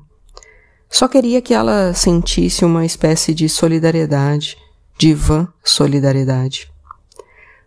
Só 0.91 1.07
queria 1.07 1.41
que 1.41 1.53
ela 1.53 1.93
sentisse 1.93 2.65
uma 2.65 2.85
espécie 2.85 3.33
de 3.33 3.47
solidariedade, 3.47 4.57
de 4.97 5.13
vã 5.13 5.47
solidariedade. 5.63 6.69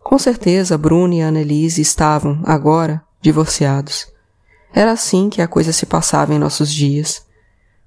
Com 0.00 0.18
certeza, 0.18 0.76
Bruno 0.76 1.14
e 1.14 1.22
Annelise 1.22 1.80
estavam, 1.80 2.42
agora, 2.44 3.02
divorciados. 3.22 4.06
Era 4.74 4.92
assim 4.92 5.30
que 5.30 5.40
a 5.40 5.48
coisa 5.48 5.72
se 5.72 5.86
passava 5.86 6.34
em 6.34 6.38
nossos 6.38 6.70
dias. 6.70 7.24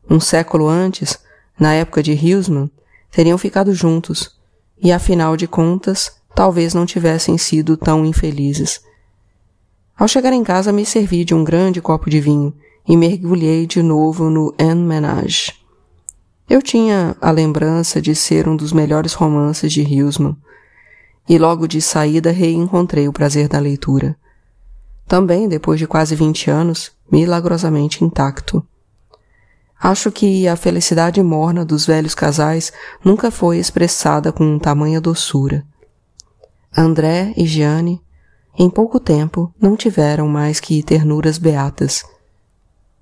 Um 0.09 0.19
século 0.19 0.67
antes, 0.67 1.19
na 1.57 1.71
época 1.71 2.01
de 2.01 2.13
Hillsman, 2.13 2.71
teriam 3.11 3.37
ficado 3.37 3.71
juntos, 3.75 4.35
e 4.81 4.91
afinal 4.91 5.37
de 5.37 5.47
contas, 5.47 6.13
talvez 6.33 6.73
não 6.73 6.85
tivessem 6.85 7.37
sido 7.37 7.77
tão 7.77 8.03
infelizes. 8.03 8.81
Ao 9.95 10.07
chegar 10.07 10.33
em 10.33 10.43
casa, 10.43 10.71
me 10.73 10.83
servi 10.83 11.23
de 11.23 11.35
um 11.35 11.43
grande 11.43 11.79
copo 11.79 12.09
de 12.09 12.19
vinho 12.19 12.55
e 12.87 12.95
mergulhei 12.95 13.67
de 13.67 13.83
novo 13.83 14.29
no 14.29 14.53
En 14.57 14.75
Menage. 14.75 15.53
Eu 16.49 16.61
tinha 16.61 17.15
a 17.19 17.29
lembrança 17.29 18.01
de 18.01 18.15
ser 18.15 18.47
um 18.47 18.55
dos 18.55 18.71
melhores 18.71 19.13
romances 19.13 19.73
de 19.73 19.81
Hughesman, 19.81 20.37
e 21.27 21.37
logo 21.37 21.67
de 21.67 21.81
saída 21.81 22.31
reencontrei 22.31 23.07
o 23.07 23.11
prazer 23.11 23.49
da 23.49 23.59
leitura. 23.59 24.15
Também, 25.05 25.49
depois 25.49 25.77
de 25.77 25.85
quase 25.85 26.15
vinte 26.15 26.49
anos, 26.49 26.91
milagrosamente 27.11 28.03
intacto. 28.03 28.65
Acho 29.79 30.09
que 30.09 30.47
a 30.47 30.55
felicidade 30.55 31.21
morna 31.21 31.65
dos 31.65 31.85
velhos 31.85 32.15
casais 32.15 32.71
nunca 33.03 33.29
foi 33.29 33.57
expressada 33.57 34.31
com 34.31 34.57
tamanha 34.57 35.01
doçura. 35.01 35.65
André 36.75 37.33
e 37.35 37.45
Gianni, 37.45 38.01
em 38.57 38.69
pouco 38.69 38.99
tempo, 38.99 39.53
não 39.61 39.75
tiveram 39.75 40.27
mais 40.27 40.59
que 40.59 40.81
ternuras 40.81 41.37
beatas, 41.37 42.03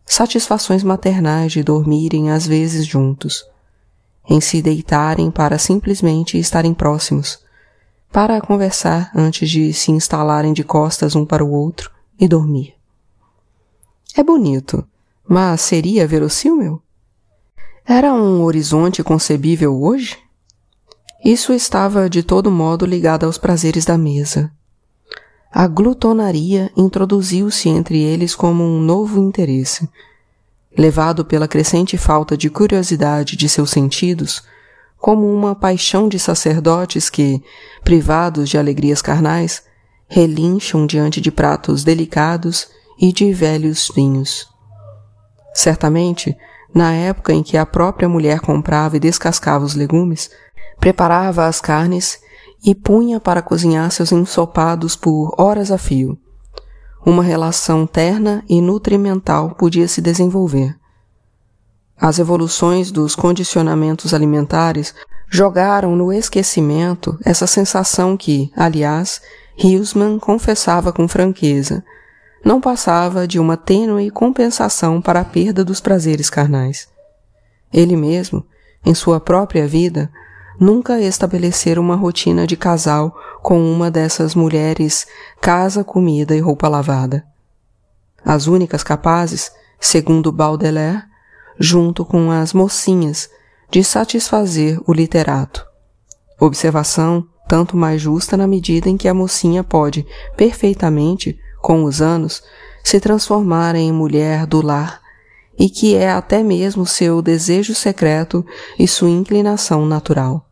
satisfações 0.06 0.84
maternais 0.84 1.52
de 1.52 1.64
dormirem 1.64 2.32
às 2.32 2.46
vezes 2.46 2.86
juntos, 2.86 3.46
em 4.30 4.40
se 4.40 4.62
deitarem 4.62 5.32
para 5.32 5.58
simplesmente 5.58 6.38
estarem 6.38 6.74
próximos, 6.74 7.40
para 8.12 8.40
conversar 8.40 9.12
antes 9.16 9.50
de 9.50 9.74
se 9.74 9.92
instalarem 9.92 10.54
de 10.54 10.64
costas 10.64 11.16
um 11.16 11.26
para 11.26 11.44
o 11.44 11.52
outro 11.52 11.92
e 12.20 12.28
dormir. 12.28 12.76
É 14.16 14.24
bonito, 14.24 14.88
mas 15.28 15.62
seria 15.62 16.08
verossímil? 16.08 16.82
Era 17.86 18.14
um 18.14 18.44
horizonte 18.44 19.04
concebível 19.04 19.80
hoje? 19.82 20.18
Isso 21.24 21.52
estava 21.52 22.10
de 22.10 22.24
todo 22.24 22.50
modo 22.50 22.86
ligado 22.86 23.26
aos 23.26 23.38
prazeres 23.38 23.84
da 23.84 23.98
mesa. 23.98 24.52
A 25.58 25.68
glutonaria 25.68 26.70
introduziu-se 26.76 27.70
entre 27.70 27.98
eles 27.98 28.36
como 28.36 28.62
um 28.62 28.82
novo 28.82 29.22
interesse. 29.22 29.90
Levado 30.78 31.24
pela 31.24 31.48
crescente 31.48 31.98
falta 31.98 32.36
de 32.36 32.50
curiosidade 32.50 33.38
de 33.38 33.48
seus 33.48 33.70
sentidos, 33.70 34.44
como 34.98 35.34
uma 35.34 35.56
paixão 35.56 36.10
de 36.10 36.20
sacerdotes 36.20 37.10
que, 37.10 37.42
privados 37.86 38.50
de 38.50 38.58
alegrias 38.58 39.02
carnais, 39.02 39.64
relincham 40.10 40.86
diante 40.86 41.22
de 41.22 41.32
pratos 41.32 41.86
delicados 41.86 42.68
e 43.00 43.14
de 43.14 43.32
velhos 43.32 43.90
vinhos. 43.96 44.50
Certamente, 45.54 46.36
na 46.74 46.92
época 46.92 47.32
em 47.32 47.42
que 47.42 47.56
a 47.56 47.66
própria 47.66 48.10
mulher 48.10 48.42
comprava 48.42 48.98
e 48.98 49.00
descascava 49.00 49.64
os 49.64 49.74
legumes, 49.74 50.30
preparava 50.82 51.46
as 51.46 51.62
carnes 51.62 52.20
e 52.66 52.74
punha 52.74 53.20
para 53.20 53.44
cozinhar 53.44 53.92
seus 53.92 54.12
ensopados 54.12 54.96
por 54.96 55.36
horas 55.38 55.72
a 55.72 55.78
fio. 55.78 56.18
Uma 57.06 57.22
relação 57.22 57.86
terna 57.86 58.44
e 58.50 58.60
nutrimental 58.60 59.52
podia 59.52 59.88
se 59.88 60.02
desenvolver. 60.02 60.76
As 61.96 62.18
evoluções 62.18 62.90
dos 62.90 63.16
condicionamentos 63.16 64.14
alimentares 64.14 64.96
jogaram 65.30 65.96
no 65.96 66.12
esquecimento 66.12 67.18
essa 67.24 67.46
sensação 67.46 68.18
que, 68.18 68.52
aliás, 68.56 69.22
Hughesman 69.58 70.18
confessava 70.18 70.92
com 70.92 71.08
franqueza, 71.08 71.84
não 72.44 72.60
passava 72.60 73.28
de 73.28 73.40
uma 73.40 73.56
tênue 73.56 74.10
compensação 74.10 75.02
para 75.02 75.22
a 75.22 75.26
perda 75.26 75.64
dos 75.64 75.80
prazeres 75.80 76.30
carnais. 76.30 76.88
Ele 77.72 77.96
mesmo, 77.96 78.44
em 78.84 78.94
sua 78.94 79.20
própria 79.20 79.68
vida, 79.68 80.12
nunca 80.60 81.00
estabelecera 81.00 81.80
uma 81.80 81.96
rotina 81.96 82.46
de 82.48 82.56
casal 82.56 83.16
com 83.42 83.60
uma 83.60 83.92
dessas 83.92 84.36
mulheres 84.36 85.08
casa, 85.42 85.84
comida 85.84 86.36
e 86.36 86.40
roupa 86.40 86.68
lavada. 86.68 87.26
As 88.24 88.48
únicas 88.48 88.84
capazes, 88.84 89.52
segundo 89.80 90.32
Baudelaire, 90.32 91.04
junto 91.60 92.04
com 92.04 92.32
as 92.32 92.54
mocinhas, 92.54 93.30
de 93.70 93.84
satisfazer 93.84 94.80
o 94.88 94.94
literato. 94.94 95.66
Observação 96.40 97.28
tanto 97.48 97.78
mais 97.78 98.02
justa 98.02 98.36
na 98.36 98.48
medida 98.48 98.90
em 98.90 98.98
que 98.98 99.08
a 99.08 99.14
mocinha 99.14 99.64
pode, 99.64 100.06
perfeitamente, 100.36 101.38
com 101.62 101.84
os 101.84 102.02
anos, 102.02 102.42
se 102.84 103.00
transformar 103.00 103.76
em 103.76 103.92
mulher 103.92 104.46
do 104.46 104.62
lar 104.62 105.02
e 105.58 105.70
que 105.70 105.96
é 105.96 106.12
até 106.12 106.44
mesmo 106.44 106.86
seu 106.86 107.22
desejo 107.22 107.74
secreto 107.74 108.46
e 108.78 108.88
sua 108.88 109.10
inclinação 109.10 109.86
natural. 109.86 110.45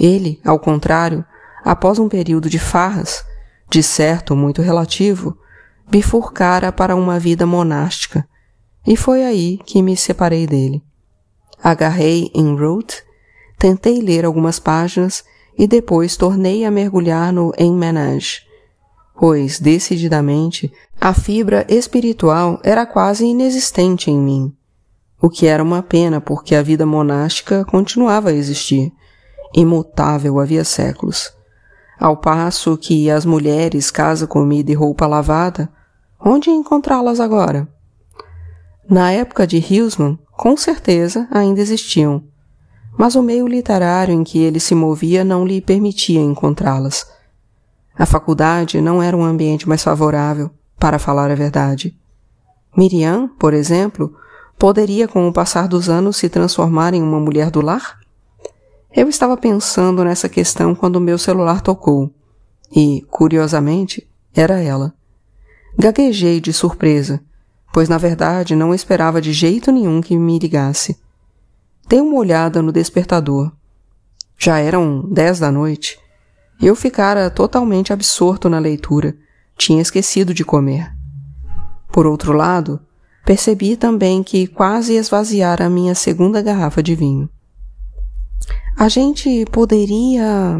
Ele, 0.00 0.40
ao 0.42 0.58
contrário, 0.58 1.22
após 1.62 1.98
um 1.98 2.08
período 2.08 2.48
de 2.48 2.58
farras, 2.58 3.22
de 3.68 3.82
certo 3.82 4.34
muito 4.34 4.62
relativo, 4.62 5.36
bifurcara 5.90 6.72
para 6.72 6.96
uma 6.96 7.18
vida 7.18 7.44
monástica, 7.44 8.26
e 8.86 8.96
foi 8.96 9.22
aí 9.22 9.58
que 9.58 9.82
me 9.82 9.94
separei 9.94 10.46
dele. 10.46 10.82
Agarrei 11.62 12.30
em 12.34 12.56
Root, 12.56 13.02
tentei 13.58 14.00
ler 14.00 14.24
algumas 14.24 14.58
páginas 14.58 15.22
e 15.58 15.66
depois 15.66 16.16
tornei 16.16 16.64
a 16.64 16.70
mergulhar 16.70 17.30
no 17.30 17.52
En 17.58 17.74
Ménage, 17.74 18.40
pois, 19.18 19.60
decididamente, 19.60 20.72
a 20.98 21.12
fibra 21.12 21.66
espiritual 21.68 22.58
era 22.64 22.86
quase 22.86 23.26
inexistente 23.26 24.10
em 24.10 24.18
mim. 24.18 24.56
O 25.20 25.28
que 25.28 25.46
era 25.46 25.62
uma 25.62 25.82
pena, 25.82 26.22
porque 26.22 26.54
a 26.54 26.62
vida 26.62 26.86
monástica 26.86 27.66
continuava 27.66 28.30
a 28.30 28.32
existir, 28.32 28.90
imutável 29.54 30.38
havia 30.38 30.64
séculos. 30.64 31.32
Ao 31.98 32.16
passo 32.16 32.76
que 32.76 33.10
as 33.10 33.24
mulheres, 33.24 33.90
casa, 33.90 34.26
comida 34.26 34.70
e 34.70 34.74
roupa 34.74 35.06
lavada, 35.06 35.68
onde 36.18 36.50
encontrá-las 36.50 37.20
agora? 37.20 37.68
Na 38.88 39.12
época 39.12 39.46
de 39.46 39.58
Hughesman, 39.58 40.18
com 40.32 40.56
certeza 40.56 41.28
ainda 41.30 41.60
existiam, 41.60 42.24
mas 42.98 43.14
o 43.14 43.22
meio 43.22 43.46
literário 43.46 44.14
em 44.14 44.24
que 44.24 44.38
ele 44.38 44.58
se 44.58 44.74
movia 44.74 45.24
não 45.24 45.46
lhe 45.46 45.60
permitia 45.60 46.20
encontrá-las. 46.20 47.06
A 47.96 48.06
faculdade 48.06 48.80
não 48.80 49.02
era 49.02 49.16
um 49.16 49.24
ambiente 49.24 49.68
mais 49.68 49.84
favorável, 49.84 50.50
para 50.78 50.98
falar 50.98 51.30
a 51.30 51.34
verdade. 51.34 51.94
Miriam, 52.74 53.28
por 53.38 53.52
exemplo, 53.52 54.14
poderia 54.58 55.06
com 55.06 55.28
o 55.28 55.32
passar 55.32 55.68
dos 55.68 55.90
anos 55.90 56.16
se 56.16 56.28
transformar 56.28 56.94
em 56.94 57.02
uma 57.02 57.20
mulher 57.20 57.50
do 57.50 57.60
lar? 57.60 57.99
Eu 58.94 59.08
estava 59.08 59.36
pensando 59.36 60.04
nessa 60.04 60.28
questão 60.28 60.74
quando 60.74 61.00
meu 61.00 61.18
celular 61.18 61.60
tocou. 61.60 62.12
E, 62.74 63.04
curiosamente, 63.10 64.08
era 64.34 64.60
ela. 64.60 64.94
Gaguejei 65.78 66.40
de 66.40 66.52
surpresa, 66.52 67.20
pois 67.72 67.88
na 67.88 67.98
verdade 67.98 68.54
não 68.54 68.74
esperava 68.74 69.20
de 69.20 69.32
jeito 69.32 69.72
nenhum 69.72 70.00
que 70.00 70.16
me 70.16 70.38
ligasse. 70.38 70.98
Dei 71.88 72.00
uma 72.00 72.16
olhada 72.16 72.62
no 72.62 72.72
despertador. 72.72 73.52
Já 74.36 74.58
eram 74.58 75.08
dez 75.08 75.38
da 75.38 75.50
noite 75.50 75.98
eu 76.60 76.76
ficara 76.76 77.30
totalmente 77.30 77.92
absorto 77.92 78.48
na 78.48 78.58
leitura, 78.58 79.16
tinha 79.56 79.80
esquecido 79.80 80.34
de 80.34 80.44
comer. 80.44 80.92
Por 81.90 82.06
outro 82.06 82.32
lado, 82.32 82.78
percebi 83.24 83.76
também 83.76 84.22
que 84.22 84.46
quase 84.46 84.94
esvaziara 84.94 85.66
a 85.66 85.70
minha 85.70 85.94
segunda 85.94 86.42
garrafa 86.42 86.82
de 86.82 86.94
vinho. 86.94 87.28
A 88.76 88.88
gente 88.88 89.44
poderia. 89.46 90.58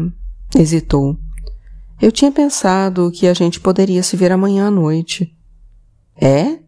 hesitou. 0.55 1.17
Eu 2.01 2.11
tinha 2.11 2.31
pensado 2.31 3.11
que 3.11 3.27
a 3.27 3.33
gente 3.33 3.59
poderia 3.59 4.01
se 4.01 4.17
ver 4.17 4.31
amanhã 4.31 4.67
à 4.67 4.71
noite. 4.71 5.35
É? 6.15 6.59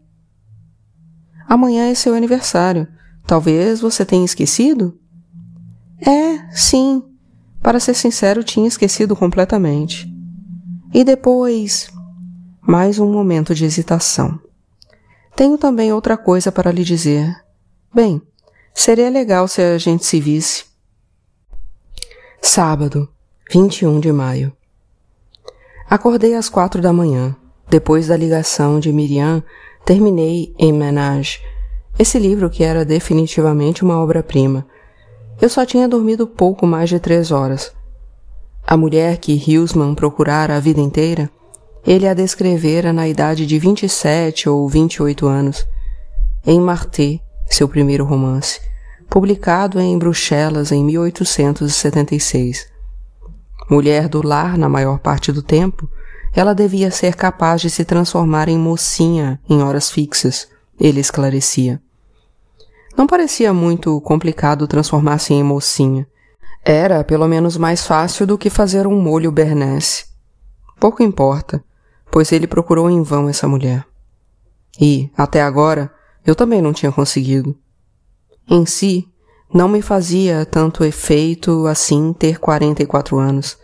Amanhã 1.47 1.89
é 1.89 1.95
seu 1.95 2.13
aniversário. 2.13 2.88
Talvez 3.26 3.82
você 3.82 4.06
tenha 4.06 4.26
esquecido? 4.26 4.99
É, 5.99 6.52
sim, 6.52 7.04
para 7.62 7.80
ser 7.80 7.93
sincero, 7.93 8.43
tinha 8.43 8.67
esquecido 8.67 9.15
completamente. 9.15 10.12
E 10.93 11.04
depois, 11.04 11.89
mais 12.62 12.99
um 12.99 13.12
momento 13.12 13.56
de 13.56 13.65
hesitação. 13.65 14.39
Tenho 15.36 15.58
também 15.58 15.91
outra 15.91 16.17
coisa 16.17 16.52
para 16.52 16.71
lhe 16.71 16.84
dizer. 16.84 17.34
Bem, 17.93 18.21
seria 18.73 19.10
legal 19.10 19.47
se 19.47 19.62
a 19.62 19.78
gente 19.78 20.06
se 20.06 20.19
visse. 20.19 20.65
Sábado, 22.45 23.08
21 23.49 24.01
de 24.01 24.12
maio. 24.12 24.51
Acordei 25.89 26.36
às 26.36 26.49
quatro 26.49 26.82
da 26.82 26.91
manhã. 26.91 27.34
Depois 27.69 28.08
da 28.08 28.17
ligação 28.17 28.82
de 28.82 28.91
Miriam, 28.91 29.41
terminei 29.86 30.53
em 30.60 30.73
Menage, 30.73 31.39
esse 31.97 32.19
livro 32.19 32.49
que 32.49 32.62
era 32.62 32.84
definitivamente 32.84 33.82
uma 33.82 33.97
obra-prima, 33.97 34.67
eu 35.41 35.47
só 35.47 35.65
tinha 35.65 35.88
dormido 35.88 36.27
pouco 36.27 36.67
mais 36.67 36.89
de 36.89 36.99
três 36.99 37.32
horas. 37.32 37.71
A 38.67 38.75
mulher 38.75 39.17
que 39.17 39.34
Hughesman 39.34 39.95
procurara 39.95 40.58
a 40.58 40.60
vida 40.60 40.82
inteira, 40.82 41.32
ele 41.88 42.06
a 42.06 42.13
descrevera 42.13 42.91
na 42.91 43.08
idade 43.08 43.45
de 43.45 43.58
27 43.58 44.49
ou 44.49 44.67
28 44.67 45.25
anos, 45.25 45.65
em 46.45 46.60
Marté, 46.60 47.21
seu 47.47 47.69
primeiro 47.69 48.03
romance, 48.03 48.60
publicado 49.13 49.80
em 49.80 49.95
Bruxelas 49.95 50.71
em 50.71 50.84
1876. 50.84 52.67
Mulher 53.69 54.10
do 54.10 54.26
lar 54.26 54.58
na 54.58 54.67
maior 54.67 54.97
parte 54.97 55.32
do 55.32 55.43
tempo, 55.43 55.88
ela 56.34 56.56
devia 56.56 56.89
ser 56.89 57.13
capaz 57.13 57.62
de 57.62 57.69
se 57.69 57.86
transformar 57.86 58.49
em 58.49 58.58
mocinha 58.58 59.39
em 59.47 59.62
horas 59.62 59.91
fixas, 59.91 60.47
ele 60.80 60.99
esclarecia. 60.99 61.80
Não 62.97 63.06
parecia 63.06 63.54
muito 63.54 64.02
complicado 64.02 64.67
transformar-se 64.67 65.32
em 65.32 65.43
mocinha. 65.43 66.08
Era, 66.65 67.04
pelo 67.04 67.28
menos, 67.28 67.56
mais 67.56 67.86
fácil 67.86 68.26
do 68.26 68.36
que 68.36 68.49
fazer 68.49 68.88
um 68.88 68.99
molho 68.99 69.32
bernese. 69.32 70.06
Pouco 70.80 71.04
importa, 71.04 71.63
pois 72.10 72.32
ele 72.32 72.47
procurou 72.47 72.89
em 72.89 73.04
vão 73.04 73.30
essa 73.30 73.47
mulher. 73.47 73.86
E, 74.82 75.12
até 75.15 75.43
agora, 75.43 75.93
eu 76.26 76.34
também 76.34 76.63
não 76.63 76.73
tinha 76.73 76.91
conseguido. 76.91 77.56
Em 78.49 78.65
si, 78.65 79.08
não 79.53 79.69
me 79.69 79.82
fazia 79.82 80.45
tanto 80.45 80.84
efeito 80.84 81.67
assim 81.67 82.12
ter 82.13 82.39
44 82.39 83.17
anos. 83.19 83.58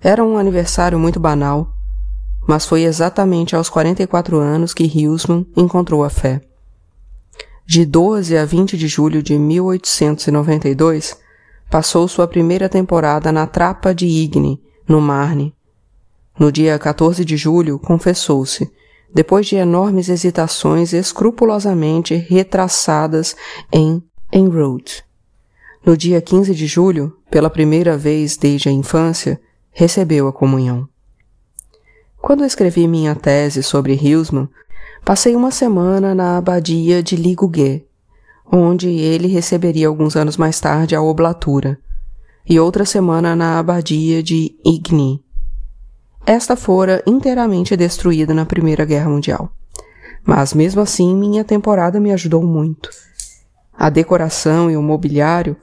Era 0.00 0.24
um 0.24 0.36
aniversário 0.36 0.98
muito 0.98 1.20
banal, 1.20 1.72
mas 2.48 2.66
foi 2.66 2.82
exatamente 2.82 3.54
aos 3.54 3.68
44 3.68 4.38
anos 4.38 4.74
que 4.74 4.84
Hilsman 4.84 5.46
encontrou 5.56 6.02
a 6.02 6.10
fé. 6.10 6.40
De 7.64 7.86
12 7.86 8.36
a 8.36 8.44
20 8.44 8.76
de 8.76 8.88
julho 8.88 9.22
de 9.22 9.38
1892, 9.38 11.16
passou 11.70 12.08
sua 12.08 12.26
primeira 12.26 12.68
temporada 12.68 13.30
na 13.30 13.46
Trapa 13.46 13.94
de 13.94 14.06
Igne, 14.06 14.60
no 14.88 15.00
Marne. 15.00 15.54
No 16.36 16.50
dia 16.50 16.76
14 16.76 17.24
de 17.24 17.36
julho, 17.36 17.78
confessou-se, 17.78 18.68
depois 19.14 19.46
de 19.46 19.54
enormes 19.54 20.08
hesitações 20.08 20.92
escrupulosamente 20.92 22.16
retraçadas 22.16 23.36
em 23.72 24.02
Enroad. 24.32 25.02
No 25.84 25.96
dia 25.96 26.20
15 26.20 26.54
de 26.54 26.66
julho, 26.68 27.16
pela 27.28 27.50
primeira 27.50 27.98
vez 27.98 28.36
desde 28.36 28.68
a 28.68 28.72
infância, 28.72 29.40
recebeu 29.72 30.28
a 30.28 30.32
comunhão. 30.32 30.88
Quando 32.16 32.44
escrevi 32.44 32.86
minha 32.86 33.16
tese 33.16 33.60
sobre 33.60 33.94
Hilsman, 33.94 34.48
passei 35.04 35.34
uma 35.34 35.50
semana 35.50 36.14
na 36.14 36.36
abadia 36.36 37.02
de 37.02 37.16
Ligugé, 37.16 37.84
onde 38.52 38.88
ele 38.88 39.26
receberia 39.26 39.88
alguns 39.88 40.14
anos 40.14 40.36
mais 40.36 40.60
tarde 40.60 40.94
a 40.94 41.02
oblatura, 41.02 41.76
e 42.48 42.60
outra 42.60 42.84
semana 42.84 43.34
na 43.34 43.58
abadia 43.58 44.22
de 44.22 44.56
Igny. 44.64 45.24
Esta 46.24 46.54
fora 46.54 47.02
inteiramente 47.04 47.76
destruída 47.76 48.32
na 48.32 48.46
Primeira 48.46 48.84
Guerra 48.84 49.10
Mundial. 49.10 49.50
Mas 50.24 50.54
mesmo 50.54 50.80
assim, 50.82 51.16
minha 51.16 51.42
temporada 51.42 51.98
me 51.98 52.12
ajudou 52.12 52.42
muito. 52.42 52.90
A 53.80 53.88
decoração 53.88 54.70
e 54.70 54.76
o 54.76 54.82
mobiliário, 54.82 55.56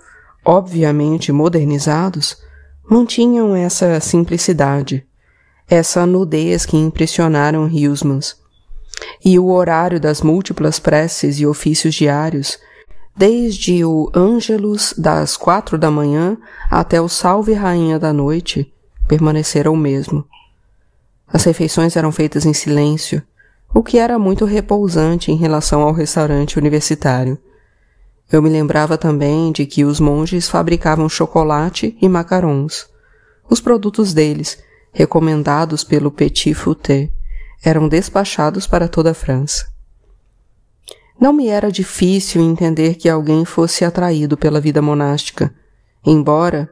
obviamente 0.43 1.32
modernizados, 1.32 2.36
mantinham 2.89 3.56
essa 3.56 3.99
simplicidade, 3.99 5.06
essa 5.69 6.03
nudez 6.03 6.65
que 6.65 6.75
impressionaram 6.75 7.69
Hilsmans. 7.69 8.36
E 9.23 9.38
o 9.38 9.51
horário 9.51 9.99
das 9.99 10.23
múltiplas 10.23 10.80
preces 10.80 11.39
e 11.39 11.45
ofícios 11.45 11.93
diários, 11.93 12.58
desde 13.15 13.86
o 13.86 14.10
Ângelus 14.15 14.95
das 14.97 15.38
quatro 15.38 15.77
da 15.77 15.91
manhã 15.91 16.36
até 16.71 16.99
o 16.99 17.08
Salve 17.08 17.53
Rainha 17.53 17.99
da 17.99 18.12
Noite, 18.12 18.73
permaneceram 19.08 19.73
o 19.73 19.77
mesmo. 19.77 20.25
As 21.27 21.43
refeições 21.43 21.95
eram 21.95 22.12
feitas 22.12 22.47
em 22.47 22.53
silêncio, 22.53 23.21
o 23.71 23.84
que 23.84 23.99
era 23.99 24.17
muito 24.17 24.43
repousante 24.43 25.32
em 25.32 25.36
relação 25.36 25.82
ao 25.84 25.93
restaurante 25.93 26.58
universitário. 26.58 27.38
Eu 28.31 28.41
me 28.41 28.49
lembrava 28.49 28.97
também 28.97 29.51
de 29.51 29.65
que 29.65 29.85
os 29.85 29.99
monges 29.99 30.49
fabricavam 30.49 31.07
chocolate 31.07 31.97
e 32.01 32.09
macarons. 32.09 32.87
Os 33.49 33.61
produtos 33.61 34.13
deles, 34.13 34.57
recomendados 34.91 35.83
pelo 35.83 36.11
Petit 36.11 36.53
Fouté, 36.53 37.09
eram 37.63 37.87
despachados 37.87 38.67
para 38.67 38.87
toda 38.87 39.11
a 39.11 39.13
França. 39.13 39.65
Não 41.19 41.33
me 41.33 41.47
era 41.47 41.71
difícil 41.71 42.41
entender 42.41 42.95
que 42.95 43.09
alguém 43.09 43.43
fosse 43.45 43.83
atraído 43.83 44.37
pela 44.37 44.61
vida 44.61 44.81
monástica, 44.81 45.53
embora, 46.05 46.69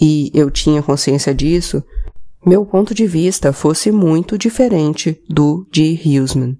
e 0.00 0.30
eu 0.32 0.50
tinha 0.50 0.82
consciência 0.82 1.34
disso, 1.34 1.84
meu 2.46 2.64
ponto 2.64 2.94
de 2.94 3.06
vista 3.06 3.52
fosse 3.52 3.90
muito 3.90 4.38
diferente 4.38 5.22
do 5.28 5.66
de 5.70 5.82
Hilsman. 5.82 6.58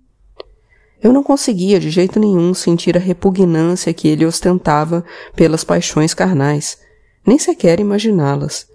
Eu 1.05 1.13
não 1.13 1.23
conseguia 1.23 1.79
de 1.79 1.91
jeito 1.91 2.19
nenhum 2.19 2.55
sentir 2.55 2.97
a 2.97 3.01
repugnância 3.01 3.93
que 3.93 4.09
ele 4.09 4.25
ostentava 4.25 5.05
pelas 5.37 5.63
paixões 5.63 6.15
carnais, 6.15 6.79
nem 7.27 7.39
sequer 7.39 7.79
imaginá-las. 7.79 8.67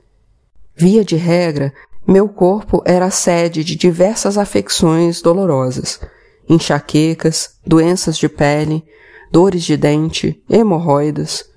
Via 0.75 1.03
de 1.03 1.15
regra, 1.15 1.73
meu 2.07 2.29
corpo 2.29 2.83
era 2.85 3.05
a 3.05 3.09
sede 3.09 3.63
de 3.63 3.75
diversas 3.75 4.37
afecções 4.37 5.23
dolorosas, 5.23 5.99
enxaquecas, 6.47 7.55
doenças 7.65 8.15
de 8.15 8.29
pele, 8.29 8.85
dores 9.31 9.63
de 9.63 9.75
dente, 9.75 10.39
hemorroidas, 10.47 11.49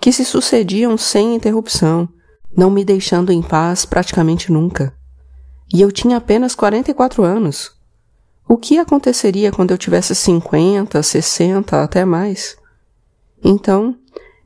que 0.00 0.10
se 0.10 0.24
sucediam 0.24 0.96
sem 0.96 1.34
interrupção, 1.34 2.08
não 2.56 2.70
me 2.70 2.82
deixando 2.82 3.30
em 3.30 3.42
paz 3.42 3.84
praticamente 3.84 4.50
nunca. 4.50 4.94
E 5.70 5.82
eu 5.82 5.92
tinha 5.92 6.16
apenas 6.16 6.54
44 6.54 7.22
anos, 7.22 7.73
o 8.46 8.58
que 8.58 8.78
aconteceria 8.78 9.50
quando 9.50 9.70
eu 9.70 9.78
tivesse 9.78 10.14
50, 10.14 11.02
60, 11.02 11.82
até 11.82 12.04
mais? 12.04 12.56
Então, 13.42 13.96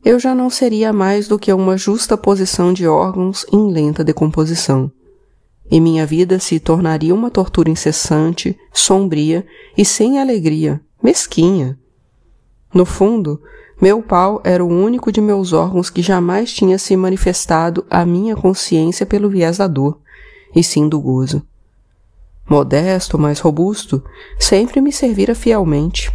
eu 0.05 0.21
já 0.21 0.37
não 0.37 0.49
seria 0.49 0.93
mais 0.93 1.27
do 1.27 1.37
que 1.37 1.53
uma 1.53 1.77
justa 1.77 2.17
posição 2.17 2.73
de 2.73 2.87
órgãos 2.87 3.45
em 3.53 3.71
lenta 3.73 4.05
decomposição. 4.05 4.91
E 5.69 5.81
minha 5.81 6.07
vida 6.07 6.39
se 6.39 6.61
tornaria 6.61 7.13
uma 7.13 7.29
tortura 7.29 7.71
incessante, 7.71 8.57
sombria 8.73 9.45
e 9.77 9.85
sem 9.85 10.21
alegria, 10.21 10.81
mesquinha. 11.03 11.77
No 12.73 12.85
fundo, 12.85 13.43
meu 13.83 14.01
pau 14.01 14.41
era 14.45 14.65
o 14.65 14.69
único 14.69 15.11
de 15.11 15.21
meus 15.21 15.53
órgãos 15.53 15.91
que 15.91 16.03
jamais 16.03 16.53
tinha 16.53 16.79
se 16.79 16.97
manifestado 16.97 17.85
à 17.91 18.07
minha 18.07 18.37
consciência 18.37 19.05
pelo 19.05 19.29
viés 19.29 19.59
da 19.59 19.67
dor, 19.67 19.99
e 20.55 20.63
sim 20.63 20.89
do 20.89 21.01
gozo 21.01 21.43
modesto, 22.49 23.19
mas 23.19 23.41
robusto, 23.41 24.03
sempre 24.39 24.81
me 24.81 24.91
servira 24.91 25.35
fielmente. 25.35 26.11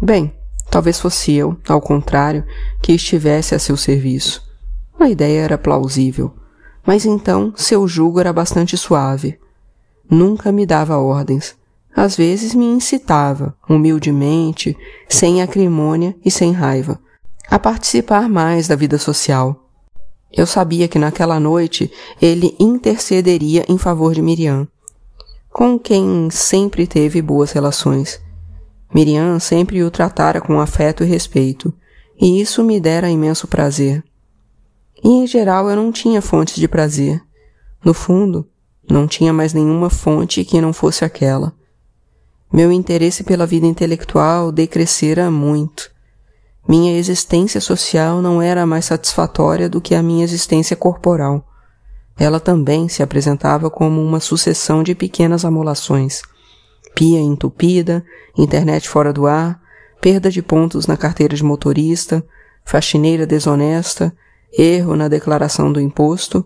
Bem, 0.00 0.34
talvez 0.70 0.98
fosse 0.98 1.32
eu, 1.32 1.56
ao 1.68 1.80
contrário, 1.80 2.44
que 2.80 2.92
estivesse 2.92 3.54
a 3.54 3.58
seu 3.58 3.76
serviço. 3.76 4.42
A 4.98 5.08
ideia 5.08 5.40
era 5.40 5.58
plausível, 5.58 6.34
mas 6.84 7.06
então 7.06 7.52
seu 7.56 7.86
jugo 7.86 8.18
era 8.18 8.32
bastante 8.32 8.76
suave. 8.76 9.38
Nunca 10.10 10.50
me 10.50 10.66
dava 10.66 10.98
ordens. 10.98 11.54
Às 11.94 12.16
vezes 12.16 12.54
me 12.54 12.64
incitava, 12.64 13.54
humildemente, 13.68 14.76
sem 15.08 15.42
acrimônia 15.42 16.16
e 16.24 16.30
sem 16.30 16.50
raiva, 16.50 16.98
a 17.50 17.58
participar 17.58 18.28
mais 18.28 18.66
da 18.66 18.74
vida 18.74 18.96
social. 18.96 19.68
Eu 20.32 20.46
sabia 20.46 20.88
que 20.88 20.98
naquela 20.98 21.38
noite 21.38 21.92
ele 22.20 22.56
intercederia 22.58 23.66
em 23.68 23.76
favor 23.76 24.14
de 24.14 24.22
Miriam 24.22 24.66
com 25.52 25.78
quem 25.78 26.30
sempre 26.30 26.86
teve 26.86 27.20
boas 27.20 27.52
relações. 27.52 28.20
Miriam 28.94 29.38
sempre 29.38 29.82
o 29.82 29.90
tratara 29.90 30.40
com 30.40 30.58
afeto 30.58 31.04
e 31.04 31.06
respeito, 31.06 31.72
e 32.18 32.40
isso 32.40 32.64
me 32.64 32.80
dera 32.80 33.10
imenso 33.10 33.46
prazer. 33.46 34.02
E 35.04 35.08
em 35.08 35.26
geral 35.26 35.68
eu 35.68 35.76
não 35.76 35.92
tinha 35.92 36.22
fontes 36.22 36.56
de 36.56 36.66
prazer. 36.66 37.20
No 37.84 37.92
fundo, 37.92 38.48
não 38.88 39.06
tinha 39.06 39.32
mais 39.32 39.52
nenhuma 39.52 39.90
fonte 39.90 40.44
que 40.44 40.60
não 40.60 40.72
fosse 40.72 41.04
aquela. 41.04 41.52
Meu 42.52 42.70
interesse 42.70 43.24
pela 43.24 43.46
vida 43.46 43.66
intelectual 43.66 44.52
decrescera 44.52 45.30
muito. 45.30 45.90
Minha 46.68 46.96
existência 46.96 47.60
social 47.60 48.22
não 48.22 48.40
era 48.40 48.64
mais 48.64 48.84
satisfatória 48.84 49.68
do 49.68 49.80
que 49.80 49.94
a 49.94 50.02
minha 50.02 50.22
existência 50.22 50.76
corporal. 50.76 51.44
Ela 52.18 52.38
também 52.38 52.88
se 52.88 53.02
apresentava 53.02 53.70
como 53.70 54.02
uma 54.02 54.20
sucessão 54.20 54.82
de 54.82 54.94
pequenas 54.94 55.44
amolações. 55.44 56.22
Pia 56.94 57.20
entupida, 57.20 58.04
internet 58.36 58.88
fora 58.88 59.12
do 59.12 59.26
ar, 59.26 59.60
perda 60.00 60.30
de 60.30 60.42
pontos 60.42 60.86
na 60.86 60.96
carteira 60.96 61.34
de 61.34 61.42
motorista, 61.42 62.24
faxineira 62.64 63.26
desonesta, 63.26 64.14
erro 64.52 64.96
na 64.96 65.08
declaração 65.08 65.72
do 65.72 65.80
imposto, 65.80 66.44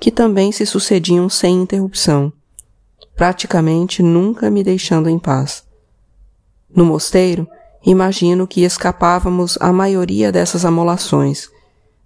que 0.00 0.10
também 0.10 0.52
se 0.52 0.66
sucediam 0.66 1.28
sem 1.28 1.62
interrupção, 1.62 2.32
praticamente 3.14 4.02
nunca 4.02 4.50
me 4.50 4.62
deixando 4.62 5.08
em 5.08 5.18
paz. 5.18 5.64
No 6.74 6.84
mosteiro, 6.84 7.48
imagino 7.84 8.46
que 8.46 8.62
escapávamos 8.62 9.56
a 9.60 9.72
maioria 9.72 10.30
dessas 10.30 10.64
amolações, 10.64 11.48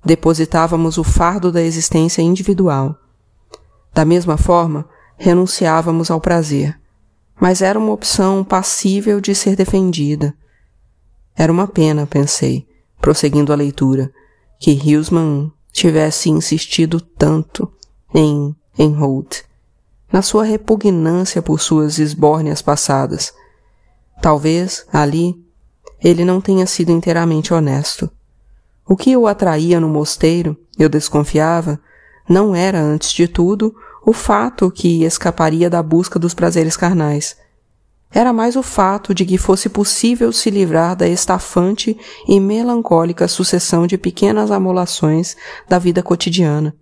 depositávamos 0.05 0.99
o 0.99 1.05
fardo 1.05 1.53
da 1.53 1.63
existência 1.63 2.23
individual. 2.23 2.97
Da 3.93 4.05
mesma 4.05 4.37
forma, 4.37 4.89
renunciávamos 5.17 6.11
ao 6.11 6.21
prazer, 6.21 6.79
mas 7.41 7.63
era 7.63 7.79
uma 7.79 7.93
opção 7.93 8.45
passível 8.45 9.21
de 9.21 9.35
ser 9.35 9.57
defendida. 9.57 10.35
Era 11.37 11.53
uma 11.53 11.67
pena, 11.67 12.07
pensei, 12.07 12.67
prosseguindo 13.01 13.53
a 13.53 13.57
leitura, 13.57 14.13
que 14.59 14.73
Hilsman 14.73 15.53
tivesse 15.73 16.29
insistido 16.29 17.01
tanto 17.01 17.71
em 18.15 18.55
Enhold, 18.79 19.45
na 20.13 20.23
sua 20.23 20.45
repugnância 20.45 21.41
por 21.41 21.61
suas 21.61 21.99
esbórnias 21.99 22.61
passadas. 22.61 23.33
Talvez, 24.21 24.87
ali, 24.93 25.35
ele 26.03 26.25
não 26.25 26.41
tenha 26.41 26.67
sido 26.67 26.91
inteiramente 26.91 27.55
honesto. 27.55 28.11
O 28.89 28.97
que 28.97 29.17
o 29.17 29.27
atraía 29.27 29.79
no 29.79 29.89
mosteiro, 29.89 30.57
eu 30.79 30.89
desconfiava, 30.89 31.81
não 32.29 32.55
era, 32.55 32.81
antes 32.81 33.13
de 33.13 33.27
tudo, 33.27 33.75
o 34.05 34.13
fato 34.13 34.71
que 34.71 35.05
escaparia 35.05 35.69
da 35.69 35.83
busca 35.83 36.19
dos 36.19 36.35
prazeres 36.35 36.77
carnais. 36.77 37.37
Era 38.13 38.33
mais 38.33 38.57
o 38.57 38.63
fato 38.63 39.15
de 39.15 39.25
que 39.25 39.39
fosse 39.39 39.69
possível 39.69 40.33
se 40.33 40.51
livrar 40.51 40.97
da 40.97 41.09
estafante 41.09 41.97
e 42.27 42.41
melancólica 42.41 43.29
sucessão 43.29 43.87
de 43.87 43.97
pequenas 43.97 44.51
amolações 44.51 45.37
da 45.69 45.79
vida 45.79 46.03
cotidiana. 46.03 46.75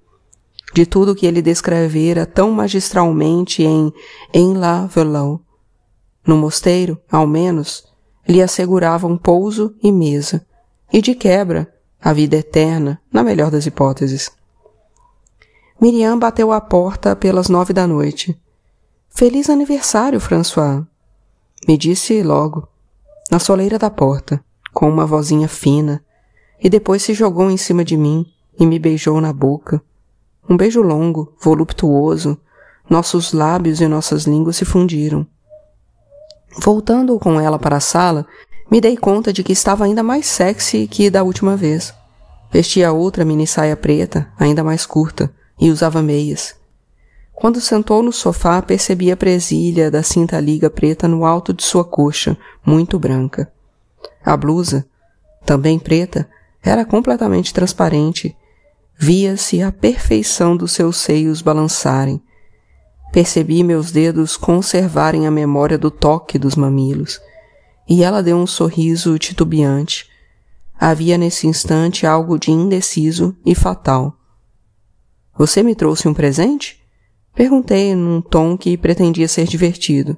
De 0.73 0.87
tudo 0.87 1.15
que 1.15 1.27
ele 1.27 1.43
descrevera 1.43 2.25
tão 2.25 2.51
magistralmente 2.51 3.63
em 3.63 3.93
En 4.33 4.55
la 4.55 4.87
Velau. 4.87 5.41
No 6.27 6.37
mosteiro, 6.37 6.99
ao 7.11 7.27
menos, 7.27 7.85
lhe 8.27 8.43
asseguravam 8.43 9.17
pouso 9.17 9.75
e 9.83 9.91
mesa, 9.91 10.47
e 10.93 11.01
de 11.01 11.15
quebra, 11.15 11.73
a 12.01 12.13
vida 12.13 12.37
eterna, 12.37 13.01
na 13.13 13.23
melhor 13.23 13.51
das 13.51 13.67
hipóteses. 13.67 14.31
Miriam 15.81 16.19
bateu 16.19 16.53
à 16.53 16.61
porta 16.61 17.15
pelas 17.15 17.49
nove 17.49 17.73
da 17.73 17.87
noite. 17.87 18.39
Feliz 19.09 19.49
aniversário, 19.51 20.21
François! 20.21 20.85
Me 21.67 21.77
disse 21.77 22.23
logo, 22.23 22.69
na 23.31 23.39
soleira 23.39 23.79
da 23.79 23.91
porta, 23.91 24.43
com 24.73 24.89
uma 24.89 25.07
vozinha 25.07 25.49
fina, 25.49 26.03
e 26.61 26.69
depois 26.69 27.03
se 27.03 27.15
jogou 27.15 27.51
em 27.51 27.57
cima 27.57 27.85
de 27.85 27.97
mim 27.97 28.27
e 28.59 28.67
me 28.67 28.79
beijou 28.79 29.21
na 29.21 29.33
boca. 29.33 29.83
Um 30.49 30.57
beijo 30.57 30.83
longo, 30.83 31.33
voluptuoso, 31.41 32.39
nossos 32.89 33.33
lábios 33.33 33.81
e 33.81 33.87
nossas 33.87 34.25
línguas 34.25 34.57
se 34.57 34.65
fundiram. 34.65 35.27
Voltando 36.61 37.19
com 37.19 37.41
ela 37.41 37.59
para 37.59 37.77
a 37.77 37.81
sala, 37.81 38.27
me 38.71 38.81
dei 38.81 38.97
conta 38.97 39.33
de 39.33 39.43
que 39.43 39.53
estava 39.53 39.85
ainda 39.85 40.03
mais 40.03 40.27
sexy 40.27 40.87
que 40.87 41.11
da 41.11 41.23
última 41.23 41.57
vez. 41.57 41.95
Vestia 42.51 42.93
outra 42.93 43.25
mini 43.25 43.47
saia 43.47 43.77
preta, 43.77 44.31
ainda 44.39 44.65
mais 44.65 44.87
curta, 44.87 45.33
e 45.61 45.71
usava 45.71 46.03
meias. 46.03 46.55
Quando 47.35 47.61
sentou 47.61 48.03
no 48.03 48.13
sofá, 48.13 48.61
percebi 48.61 49.13
a 49.13 49.17
presilha 49.17 49.91
da 49.91 50.03
cinta 50.03 50.41
liga 50.41 50.69
preta 50.69 51.07
no 51.07 51.25
alto 51.25 51.53
de 51.53 51.63
sua 51.63 51.85
coxa, 51.85 52.37
muito 52.65 52.99
branca. 52.99 53.51
A 54.25 54.37
blusa, 54.37 54.87
também 55.45 55.79
preta, 55.79 56.29
era 56.63 56.85
completamente 56.85 57.55
transparente. 57.55 58.37
Via-se 58.99 59.63
a 59.63 59.71
perfeição 59.71 60.57
dos 60.57 60.73
seus 60.73 60.97
seios 60.97 61.41
balançarem, 61.41 62.21
Percebi 63.11 63.65
meus 63.65 63.91
dedos 63.91 64.37
conservarem 64.37 65.27
a 65.27 65.31
memória 65.31 65.79
do 65.79 65.91
toque 65.91 66.39
dos 66.39 66.55
mamilos, 66.55 67.21
e 67.89 68.05
ela 68.05 68.23
deu 68.23 68.37
um 68.37 68.47
sorriso 68.47 69.19
titubeante. 69.19 70.09
Havia 70.79 71.17
nesse 71.17 71.47
instante 71.47 72.07
algo 72.07 72.39
de 72.39 72.51
indeciso 72.51 73.35
e 73.45 73.55
fatal. 73.55 74.15
Você 75.37 75.63
me 75.63 75.75
trouxe 75.75 76.07
um 76.07 76.15
presente? 76.15 76.81
Perguntei 77.35 77.95
num 77.95 78.21
tom 78.21 78.57
que 78.59 78.77
pretendia 78.77 79.29
ser 79.29 79.47
divertido, 79.47 80.17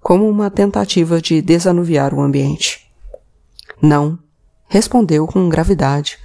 como 0.00 0.28
uma 0.28 0.50
tentativa 0.50 1.20
de 1.20 1.40
desanuviar 1.40 2.12
o 2.12 2.20
ambiente. 2.20 2.86
Não, 3.80 4.18
respondeu 4.68 5.26
com 5.26 5.48
gravidade. 5.48 6.18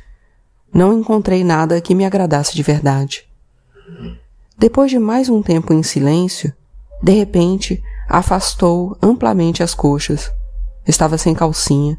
Não 0.74 0.98
encontrei 0.98 1.44
nada 1.44 1.80
que 1.82 1.94
me 1.94 2.06
agradasse 2.06 2.56
de 2.56 2.64
verdade. 2.64 3.28
Depois 4.58 4.92
de 4.92 5.00
mais 5.00 5.30
um 5.30 5.42
tempo 5.42 5.74
em 5.74 5.84
silêncio, 5.84 6.54
de 7.02 7.12
repente 7.12 7.84
afastou 8.08 8.98
amplamente 9.02 9.64
as 9.64 9.74
coxas. 9.74 10.32
Estava 10.88 11.17
sem 11.17 11.34
calcinha, 11.34 11.98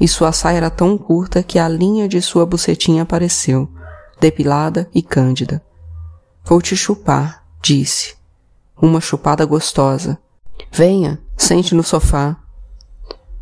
e 0.00 0.08
sua 0.08 0.32
saia 0.32 0.56
era 0.56 0.70
tão 0.70 0.96
curta 0.98 1.42
que 1.42 1.58
a 1.58 1.68
linha 1.68 2.08
de 2.08 2.20
sua 2.20 2.46
bucetinha 2.46 3.02
apareceu, 3.02 3.68
depilada 4.20 4.88
e 4.94 5.02
cândida. 5.02 5.62
Vou 6.44 6.60
te 6.60 6.76
chupar, 6.76 7.44
disse. 7.62 8.14
Uma 8.80 9.00
chupada 9.00 9.44
gostosa. 9.44 10.18
Venha, 10.70 11.20
sente 11.36 11.74
no 11.74 11.82
sofá. 11.82 12.36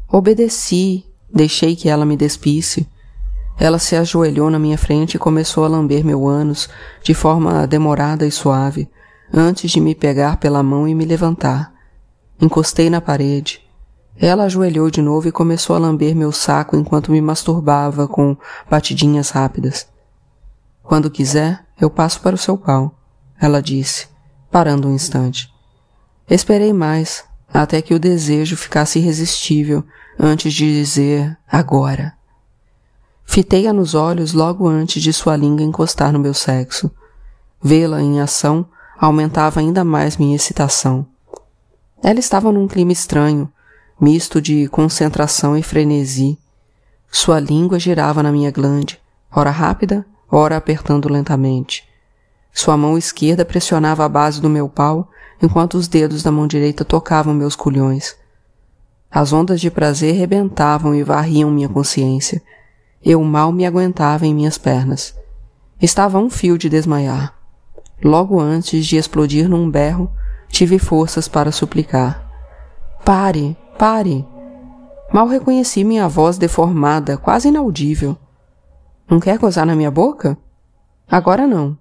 Obedeci, 0.09 1.05
deixei 1.33 1.75
que 1.75 1.89
ela 1.89 2.05
me 2.05 2.17
despisse, 2.17 2.87
ela 3.59 3.79
se 3.79 3.97
ajoelhou 3.97 4.51
na 4.51 4.59
minha 4.59 4.79
frente 4.79 5.15
e 5.15 5.19
começou 5.19 5.65
a 5.65 5.69
lamber 5.69 6.05
meu 6.05 6.27
ânus 6.27 6.69
de 7.03 7.15
forma 7.15 7.67
demorada 7.67 8.27
e 8.27 8.31
suave, 8.31 8.91
antes 9.33 9.71
de 9.71 9.81
me 9.81 9.95
pegar 9.95 10.39
pela 10.39 10.63
mão 10.63 10.89
e 10.89 10.95
me 10.95 11.05
levantar. 11.05 11.73
Encostei 12.41 12.91
na 12.91 13.01
parede. 13.01 13.61
Ela 14.17 14.45
ajoelhou 14.45 14.91
de 14.91 15.01
novo 15.01 15.29
e 15.29 15.33
começou 15.33 15.75
a 15.75 15.79
lamber 15.79 16.15
meu 16.15 16.31
saco 16.33 16.77
enquanto 16.77 17.11
me 17.11 17.21
masturbava 17.21 18.07
com 18.07 18.37
batidinhas 18.71 19.31
rápidas. 19.31 19.87
Quando 20.83 21.11
quiser, 21.11 21.65
eu 21.81 21.89
passo 21.89 22.21
para 22.21 22.35
o 22.35 22.39
seu 22.39 22.57
pau, 22.57 22.95
ela 23.41 23.63
disse, 23.63 24.09
parando 24.51 24.89
um 24.89 24.95
instante. 24.95 25.53
Esperei 26.29 26.73
mais, 26.73 27.25
até 27.53 27.83
que 27.83 27.95
o 27.95 27.99
desejo 27.99 28.57
ficasse 28.57 28.99
irresistível 28.99 29.85
antes 30.19 30.53
de 30.53 30.73
dizer 30.73 31.37
agora. 31.51 32.15
Fitei-a 33.25 33.73
nos 33.73 33.95
olhos 33.95 34.33
logo 34.33 34.69
antes 34.69 35.03
de 35.03 35.13
sua 35.13 35.37
língua 35.37 35.65
encostar 35.65 36.13
no 36.13 36.19
meu 36.19 36.35
sexo. 36.35 36.91
Vê-la 37.63 38.03
em 38.03 38.21
ação 38.21 38.67
aumentava 38.99 39.59
ainda 39.59 39.83
mais 39.83 40.17
minha 40.17 40.37
excitação. 40.37 41.07
Ela 42.03 42.21
estava 42.21 42.53
num 42.53 42.69
clima 42.69 42.93
estranho, 42.93 43.51
misto 44.03 44.43
de 44.43 44.67
concentração 44.67 45.57
e 45.57 45.63
frenesi. 45.63 46.37
Sua 47.09 47.39
língua 47.39 47.79
girava 47.79 48.21
na 48.21 48.33
minha 48.33 48.51
glande, 48.51 48.99
ora 49.31 49.53
rápida, 49.53 50.05
ora 50.29 50.57
apertando 50.57 51.09
lentamente. 51.09 51.85
Sua 52.53 52.77
mão 52.77 52.99
esquerda 52.99 53.45
pressionava 53.45 54.05
a 54.05 54.09
base 54.09 54.41
do 54.41 54.51
meu 54.51 54.69
pau, 54.69 55.09
enquanto 55.41 55.75
os 55.75 55.87
dedos 55.87 56.21
da 56.25 56.33
mão 56.33 56.49
direita 56.49 56.85
tocavam 56.85 57.33
meus 57.33 57.55
culhões. 57.55 58.17
As 59.09 59.33
ondas 59.33 59.61
de 59.61 59.71
prazer 59.71 60.17
rebentavam 60.17 60.97
e 60.97 61.05
varriam 61.05 61.49
minha 61.49 61.69
consciência, 61.69 62.43
eu 63.05 63.23
mal 63.23 63.53
me 63.53 63.65
aguentava 63.65 64.27
em 64.27 64.35
minhas 64.35 64.59
pernas. 64.59 65.15
Estava 65.81 66.19
a 66.19 66.21
um 66.21 66.29
fio 66.29 66.59
de 66.59 66.69
desmaiar. 66.69 67.37
Logo 68.03 68.41
antes 68.41 68.85
de 68.85 68.97
explodir 68.97 69.49
num 69.49 69.71
berro, 69.71 70.11
tive 70.49 70.77
forças 70.81 71.29
para 71.29 71.53
suplicar. 71.53 72.29
Pare, 73.05 73.57
pare! 73.79 74.27
Mal 75.13 75.27
reconheci 75.27 75.85
minha 75.85 76.09
voz 76.09 76.39
deformada, 76.39 77.17
quase 77.17 77.49
inaudível. 77.49 78.17
Não 79.09 79.21
quer 79.21 79.39
gozar 79.39 79.67
na 79.67 79.77
minha 79.77 79.91
boca? 79.91 80.39
Agora 81.07 81.47
não. 81.47 81.77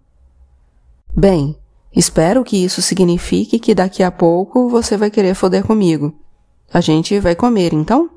Bem, 1.15 1.57
espero 1.95 2.43
que 2.43 2.57
isso 2.57 2.81
signifique 2.81 3.57
que 3.57 3.73
daqui 3.73 4.03
a 4.03 4.11
pouco 4.11 4.67
você 4.67 4.97
vai 4.97 5.09
querer 5.09 5.33
foder 5.33 5.63
comigo. 5.63 6.13
A 6.73 6.81
gente 6.81 7.17
vai 7.19 7.35
comer, 7.35 7.73
então? 7.73 8.09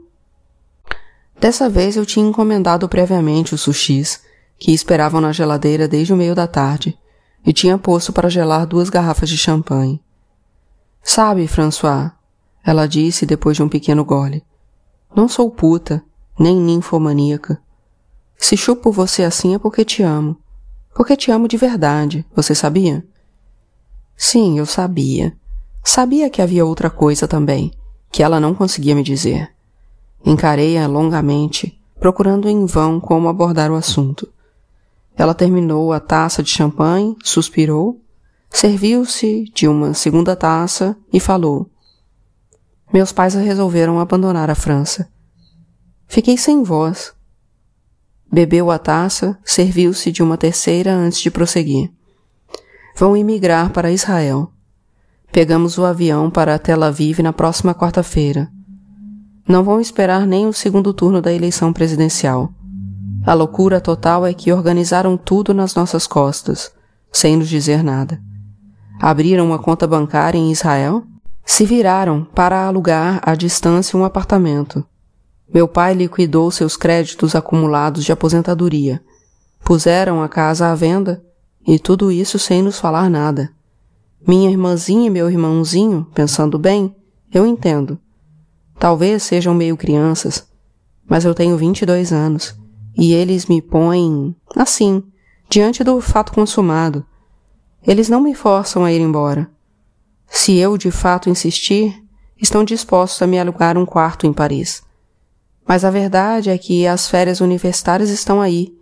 Dessa 1.38 1.68
vez 1.68 1.96
eu 1.96 2.06
tinha 2.06 2.26
encomendado 2.26 2.88
previamente 2.88 3.54
os 3.54 3.60
sushis, 3.60 4.22
que 4.58 4.72
esperavam 4.72 5.20
na 5.20 5.32
geladeira 5.32 5.86
desde 5.86 6.12
o 6.12 6.16
meio 6.16 6.34
da 6.34 6.46
tarde, 6.46 6.98
e 7.44 7.52
tinha 7.52 7.78
posto 7.78 8.12
para 8.12 8.30
gelar 8.30 8.66
duas 8.66 8.88
garrafas 8.88 9.28
de 9.28 9.36
champanhe. 9.36 10.00
Sabe, 11.02 11.46
François, 11.46 12.12
ela 12.64 12.86
disse 12.86 13.26
depois 13.26 13.56
de 13.56 13.62
um 13.62 13.68
pequeno 13.68 14.04
gole, 14.04 14.42
não 15.14 15.28
sou 15.28 15.50
puta, 15.50 16.02
nem 16.38 16.56
ninfomaníaca. 16.56 17.60
Se 18.36 18.56
chupo 18.56 18.90
você 18.90 19.22
assim 19.22 19.54
é 19.54 19.58
porque 19.58 19.84
te 19.84 20.02
amo. 20.02 20.36
Porque 20.94 21.16
te 21.16 21.30
amo 21.30 21.46
de 21.46 21.56
verdade, 21.56 22.26
você 22.34 22.54
sabia? 22.54 23.06
Sim, 24.16 24.58
eu 24.58 24.66
sabia. 24.66 25.36
Sabia 25.82 26.30
que 26.30 26.40
havia 26.40 26.64
outra 26.64 26.88
coisa 26.88 27.28
também, 27.28 27.72
que 28.10 28.22
ela 28.22 28.40
não 28.40 28.54
conseguia 28.54 28.94
me 28.94 29.02
dizer. 29.02 29.50
Encarei-a 30.24 30.86
longamente, 30.86 31.78
procurando 32.00 32.48
em 32.48 32.64
vão 32.64 32.98
como 32.98 33.28
abordar 33.28 33.70
o 33.70 33.76
assunto. 33.76 34.28
Ela 35.16 35.34
terminou 35.34 35.92
a 35.92 36.00
taça 36.00 36.42
de 36.42 36.50
champanhe, 36.50 37.16
suspirou, 37.22 38.00
serviu-se 38.50 39.44
de 39.54 39.68
uma 39.68 39.94
segunda 39.94 40.34
taça 40.34 40.96
e 41.12 41.20
falou. 41.20 41.70
Meus 42.94 43.10
pais 43.10 43.34
resolveram 43.34 43.98
abandonar 43.98 44.48
a 44.48 44.54
França. 44.54 45.08
Fiquei 46.06 46.38
sem 46.38 46.62
voz. 46.62 47.12
Bebeu 48.32 48.70
a 48.70 48.78
taça, 48.78 49.36
serviu-se 49.44 50.12
de 50.12 50.22
uma 50.22 50.38
terceira 50.38 50.94
antes 50.94 51.18
de 51.18 51.28
prosseguir. 51.28 51.90
Vão 52.96 53.16
imigrar 53.16 53.70
para 53.70 53.90
Israel. 53.90 54.52
Pegamos 55.32 55.76
o 55.76 55.84
avião 55.84 56.30
para 56.30 56.56
Tel 56.56 56.84
Aviv 56.84 57.18
na 57.18 57.32
próxima 57.32 57.74
quarta-feira. 57.74 58.48
Não 59.48 59.64
vão 59.64 59.80
esperar 59.80 60.24
nem 60.24 60.46
o 60.46 60.52
segundo 60.52 60.94
turno 60.94 61.20
da 61.20 61.32
eleição 61.32 61.72
presidencial. 61.72 62.54
A 63.26 63.34
loucura 63.34 63.80
total 63.80 64.24
é 64.24 64.32
que 64.32 64.52
organizaram 64.52 65.16
tudo 65.16 65.52
nas 65.52 65.74
nossas 65.74 66.06
costas, 66.06 66.72
sem 67.10 67.36
nos 67.36 67.48
dizer 67.48 67.82
nada. 67.82 68.22
Abriram 69.00 69.44
uma 69.44 69.58
conta 69.58 69.84
bancária 69.84 70.38
em 70.38 70.52
Israel, 70.52 71.04
se 71.44 71.64
viraram 71.64 72.24
para 72.24 72.66
alugar 72.66 73.20
à 73.22 73.34
distância 73.34 73.98
um 73.98 74.04
apartamento. 74.04 74.84
Meu 75.52 75.68
pai 75.68 75.94
liquidou 75.94 76.50
seus 76.50 76.76
créditos 76.76 77.36
acumulados 77.36 78.04
de 78.04 78.12
aposentadoria. 78.12 79.02
Puseram 79.62 80.22
a 80.22 80.28
casa 80.28 80.70
à 80.70 80.74
venda 80.74 81.22
e 81.66 81.78
tudo 81.78 82.10
isso 82.10 82.38
sem 82.38 82.62
nos 82.62 82.78
falar 82.78 83.10
nada. 83.10 83.50
Minha 84.26 84.50
irmãzinha 84.50 85.06
e 85.06 85.10
meu 85.10 85.30
irmãozinho, 85.30 86.06
pensando 86.14 86.58
bem, 86.58 86.94
eu 87.32 87.46
entendo. 87.46 87.98
Talvez 88.78 89.22
sejam 89.22 89.54
meio 89.54 89.76
crianças, 89.76 90.46
mas 91.06 91.24
eu 91.24 91.34
tenho 91.34 91.56
22 91.56 92.12
anos 92.12 92.56
e 92.96 93.12
eles 93.12 93.46
me 93.46 93.60
põem 93.60 94.34
assim, 94.56 95.02
diante 95.48 95.84
do 95.84 96.00
fato 96.00 96.32
consumado. 96.32 97.04
Eles 97.86 98.08
não 98.08 98.20
me 98.20 98.34
forçam 98.34 98.84
a 98.84 98.92
ir 98.92 99.00
embora. 99.00 99.48
Se 100.36 100.56
eu 100.58 100.76
de 100.76 100.90
fato 100.90 101.30
insistir, 101.30 102.04
estão 102.36 102.64
dispostos 102.64 103.22
a 103.22 103.26
me 103.26 103.38
alugar 103.38 103.78
um 103.78 103.86
quarto 103.86 104.26
em 104.26 104.32
Paris. 104.32 104.82
Mas 105.66 105.84
a 105.84 105.90
verdade 105.92 106.50
é 106.50 106.58
que 106.58 106.88
as 106.88 107.08
férias 107.08 107.40
universitárias 107.40 108.10
estão 108.10 108.40
aí 108.40 108.74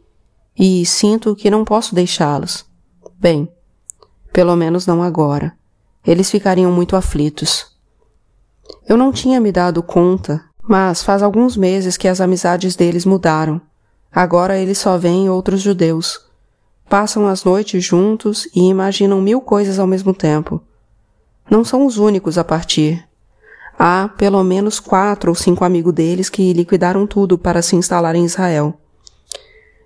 e 0.59 0.85
sinto 0.87 1.37
que 1.37 1.51
não 1.51 1.62
posso 1.62 1.95
deixá-los. 1.95 2.65
Bem, 3.21 3.53
pelo 4.33 4.57
menos 4.57 4.87
não 4.87 5.03
agora. 5.03 5.53
Eles 6.05 6.31
ficariam 6.31 6.73
muito 6.73 6.97
aflitos. 6.97 7.67
Eu 8.88 8.97
não 8.97 9.12
tinha 9.12 9.38
me 9.38 9.53
dado 9.53 9.83
conta, 9.83 10.43
mas 10.62 11.03
faz 11.03 11.23
alguns 11.23 11.55
meses 11.55 11.99
que 11.99 12.09
as 12.09 12.21
amizades 12.21 12.75
deles 12.75 13.05
mudaram. 13.05 13.61
Agora 14.11 14.59
eles 14.59 14.79
só 14.79 14.97
veem 14.97 15.29
outros 15.29 15.61
judeus. 15.61 16.19
Passam 16.88 17.29
as 17.29 17.45
noites 17.45 17.85
juntos 17.85 18.49
e 18.57 18.62
imaginam 18.62 19.21
mil 19.21 19.43
coisas 19.43 19.79
ao 19.79 19.87
mesmo 19.87 20.15
tempo. 20.15 20.61
Não 21.50 21.64
são 21.64 21.87
os 21.87 21.98
únicos 21.98 22.38
a 22.38 22.44
partir. 22.44 23.07
Há 23.78 24.09
pelo 24.16 24.42
menos 24.44 24.78
quatro 24.78 25.31
ou 25.31 25.35
cinco 25.35 25.64
amigos 25.64 25.92
deles 25.92 26.28
que 26.28 26.52
liquidaram 26.52 27.07
tudo 27.07 27.37
para 27.37 27.62
se 27.62 27.74
instalar 27.74 28.14
em 28.14 28.24
Israel. 28.24 28.78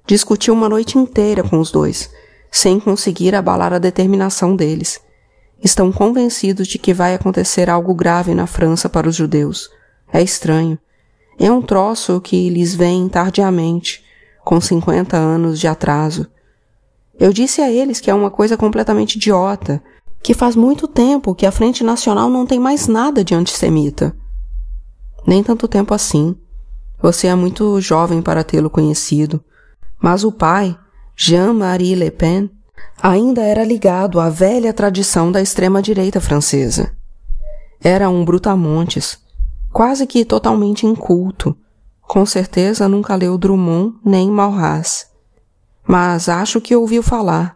Discuti 0.07 0.51
uma 0.51 0.69
noite 0.69 0.99
inteira 0.99 1.43
com 1.43 1.59
os 1.59 1.71
dois, 1.71 2.11
sem 2.51 2.79
conseguir 2.79 3.35
abalar 3.35 3.73
a 3.73 3.79
determinação 3.79 4.55
deles. 4.55 5.01
Estão 5.63 5.91
convencidos 5.91 6.69
de 6.69 6.79
que 6.79 6.93
vai 6.93 7.15
acontecer 7.15 7.71
algo 7.71 7.95
grave 7.95 8.35
na 8.35 8.47
França 8.47 8.89
para 8.89 9.09
os 9.09 9.17
judeus. 9.17 9.71
É 10.13 10.23
estranho. 10.23 10.79
É 11.39 11.51
um 11.51 11.61
troço 11.61 12.21
que 12.21 12.49
lhes 12.49 12.75
vem 12.75 13.09
tardiamente, 13.09 14.05
com 14.45 14.61
cinquenta 14.61 15.17
anos 15.17 15.59
de 15.59 15.67
atraso. 15.67 16.27
Eu 17.19 17.33
disse 17.33 17.61
a 17.63 17.71
eles 17.71 17.99
que 17.99 18.11
é 18.11 18.15
uma 18.15 18.31
coisa 18.31 18.57
completamente 18.57 19.17
idiota, 19.17 19.83
que 20.27 20.35
faz 20.35 20.57
muito 20.57 20.89
tempo 20.89 21.37
que 21.37 21.47
a 21.47 21.53
Frente 21.53 21.85
Nacional 21.85 22.29
não 22.29 22.45
tem 22.45 22.59
mais 22.59 22.89
nada 22.89 23.23
de 23.23 23.33
antissemita. 23.33 24.13
Nem 25.25 25.41
tanto 25.41 25.69
tempo 25.69 25.95
assim. 25.95 26.35
Você 27.01 27.29
é 27.29 27.35
muito 27.37 27.81
jovem 27.81 28.21
para 28.21 28.43
tê-lo 28.43 28.69
conhecido. 28.69 29.41
Mas 30.03 30.25
o 30.25 30.33
pai, 30.33 30.77
Jean-Marie 31.15 31.95
Le 31.95 32.11
Pen, 32.11 32.51
ainda 33.01 33.41
era 33.41 33.63
ligado 33.63 34.19
à 34.19 34.29
velha 34.29 34.73
tradição 34.73 35.31
da 35.31 35.41
extrema-direita 35.41 36.21
francesa. 36.21 36.93
Era 37.81 38.11
um 38.11 38.25
brutamontes, 38.25 39.21
quase 39.73 40.09
que 40.09 40.25
totalmente 40.25 40.89
inculto. 40.89 41.57
Com 42.01 42.27
certeza 42.27 42.89
nunca 42.89 43.15
leu 43.15 43.39
Drummond 43.39 43.95
nem 44.05 44.29
Malras. 44.29 45.07
Mas 45.87 46.29
acho 46.29 46.61
que 46.61 46.75
ouviu 46.75 47.01
falar 47.01 47.56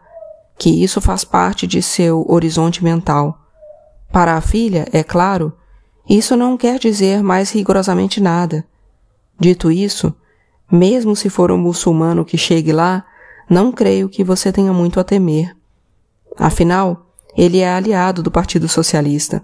que 0.61 0.69
isso 0.69 1.01
faz 1.01 1.23
parte 1.23 1.65
de 1.65 1.81
seu 1.81 2.23
horizonte 2.29 2.83
mental. 2.83 3.35
Para 4.11 4.37
a 4.37 4.41
filha, 4.41 4.87
é 4.93 5.01
claro, 5.01 5.51
isso 6.07 6.37
não 6.37 6.55
quer 6.55 6.77
dizer 6.77 7.23
mais 7.23 7.49
rigorosamente 7.49 8.21
nada. 8.21 8.63
Dito 9.39 9.71
isso, 9.71 10.13
mesmo 10.71 11.15
se 11.15 11.31
for 11.31 11.51
um 11.51 11.57
muçulmano 11.57 12.23
que 12.23 12.37
chegue 12.37 12.71
lá, 12.71 13.03
não 13.49 13.71
creio 13.71 14.07
que 14.07 14.23
você 14.23 14.51
tenha 14.51 14.71
muito 14.71 14.99
a 14.99 15.03
temer. 15.03 15.57
Afinal, 16.37 17.07
ele 17.35 17.57
é 17.57 17.73
aliado 17.73 18.21
do 18.21 18.29
Partido 18.29 18.67
Socialista. 18.67 19.43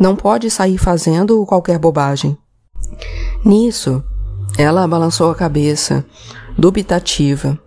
Não 0.00 0.16
pode 0.16 0.50
sair 0.50 0.78
fazendo 0.78 1.44
qualquer 1.44 1.78
bobagem. 1.78 2.38
Nisso, 3.44 4.02
ela 4.56 4.88
balançou 4.88 5.30
a 5.30 5.34
cabeça, 5.34 6.06
dubitativa. 6.56 7.60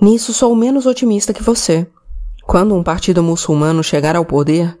Nisso 0.00 0.34
sou 0.34 0.56
menos 0.56 0.86
otimista 0.86 1.32
que 1.32 1.44
você. 1.44 1.86
Quando 2.50 2.74
um 2.74 2.82
partido 2.82 3.22
muçulmano 3.22 3.80
chegar 3.80 4.16
ao 4.16 4.24
poder, 4.24 4.76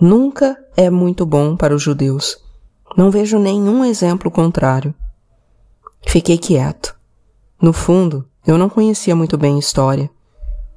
nunca 0.00 0.58
é 0.76 0.90
muito 0.90 1.24
bom 1.24 1.56
para 1.56 1.72
os 1.72 1.80
judeus. 1.80 2.36
Não 2.96 3.12
vejo 3.12 3.38
nenhum 3.38 3.84
exemplo 3.84 4.28
contrário. 4.28 4.92
Fiquei 6.04 6.36
quieto. 6.36 6.96
No 7.60 7.72
fundo, 7.72 8.26
eu 8.44 8.58
não 8.58 8.68
conhecia 8.68 9.14
muito 9.14 9.38
bem 9.38 9.56
história. 9.56 10.10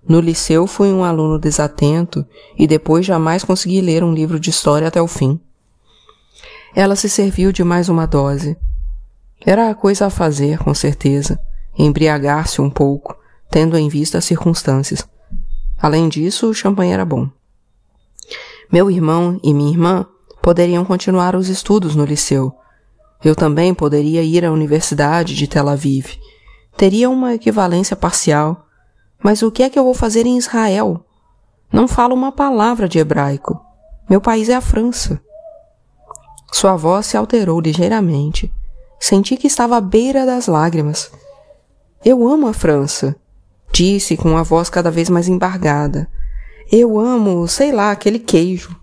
No 0.08 0.19
liceu 0.19 0.67
fui 0.67 0.89
um 0.93 1.03
aluno 1.03 1.39
desatento 1.39 2.23
e 2.55 2.67
depois 2.67 3.08
jamais 3.08 3.43
consegui 3.43 3.81
ler 3.81 4.03
um 4.03 4.13
livro 4.13 4.39
de 4.39 4.51
história 4.51 4.88
até 4.88 5.01
o 5.01 5.08
fim. 5.08 5.39
Ela 6.75 6.95
se 6.95 7.10
serviu 7.10 7.51
de 7.51 7.63
mais 7.63 7.89
uma 7.89 8.05
dose. 8.05 8.55
Era 9.43 9.71
a 9.71 9.73
coisa 9.73 10.05
a 10.05 10.10
fazer, 10.12 10.60
com 10.60 10.75
certeza, 10.75 11.39
embriagar-se 11.75 12.62
um 12.62 12.69
pouco, 12.69 13.17
tendo 13.49 13.75
em 13.75 13.89
vista 13.89 14.19
as 14.19 14.25
circunstâncias. 14.25 15.08
Além 15.81 16.09
disso, 16.09 16.49
o 16.49 16.53
champanhe 16.53 16.91
era 16.91 17.05
bom. 17.05 17.29
Meu 18.71 18.89
irmão 18.89 19.39
e 19.43 19.53
minha 19.53 19.71
irmã 19.71 20.05
poderiam 20.41 20.83
continuar 20.85 21.35
os 21.35 21.49
estudos 21.49 21.95
no 21.95 22.05
liceu, 22.05 22.55
eu 23.25 23.35
também 23.35 23.73
poderia 23.73 24.21
ir 24.21 24.45
à 24.45 24.51
Universidade 24.51 25.33
de 25.33 25.47
Tel 25.47 25.67
Aviv. 25.67 26.19
Teria 26.77 27.09
uma 27.09 27.33
equivalência 27.33 27.95
parcial. 27.95 28.67
Mas 29.23 29.41
o 29.41 29.49
que 29.49 29.63
é 29.63 29.69
que 29.69 29.79
eu 29.79 29.83
vou 29.83 29.95
fazer 29.95 30.27
em 30.27 30.38
Israel? 30.38 31.03
Não 31.73 31.88
falo 31.88 32.13
uma 32.13 32.31
palavra 32.31 32.88
de 32.88 32.99
hebraico. 32.99 33.59
Meu 34.07 34.21
país 34.21 34.47
é 34.47 34.53
a 34.53 34.61
França. 34.61 35.19
Sua 36.51 36.75
voz 36.75 37.07
se 37.07 37.17
alterou 37.17 37.59
ligeiramente. 37.59 38.53
Senti 38.99 39.35
que 39.38 39.47
estava 39.47 39.77
à 39.77 39.81
beira 39.81 40.23
das 40.23 40.45
lágrimas. 40.45 41.11
Eu 42.03 42.27
amo 42.27 42.47
a 42.47 42.53
França, 42.53 43.15
disse 43.75 44.15
com 44.15 44.38
a 44.38 44.43
voz 44.43 44.69
cada 44.69 44.89
vez 44.89 45.09
mais 45.09 45.27
embargada. 45.27 46.09
Eu 46.71 46.97
amo, 46.99 47.47
sei 47.47 47.71
lá, 47.71 47.91
aquele 47.91 48.19
queijo. 48.19 48.75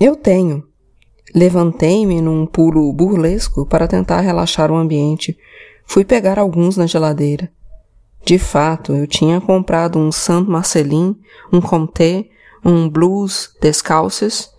Eu 0.00 0.16
tenho, 0.16 0.64
Levantei-me 1.36 2.22
num 2.22 2.46
pulo 2.46 2.90
burlesco 2.94 3.66
para 3.66 3.86
tentar 3.86 4.20
relaxar 4.20 4.70
o 4.70 4.74
ambiente. 4.74 5.36
Fui 5.84 6.02
pegar 6.02 6.38
alguns 6.38 6.78
na 6.78 6.86
geladeira. 6.86 7.52
De 8.24 8.38
fato, 8.38 8.94
eu 8.94 9.06
tinha 9.06 9.38
comprado 9.38 9.98
um 9.98 10.10
Saint 10.10 10.48
Marcelin, 10.48 11.14
um 11.52 11.60
Comté, 11.60 12.24
um 12.64 12.88
Blues 12.88 13.54
Descalces. 13.60 14.50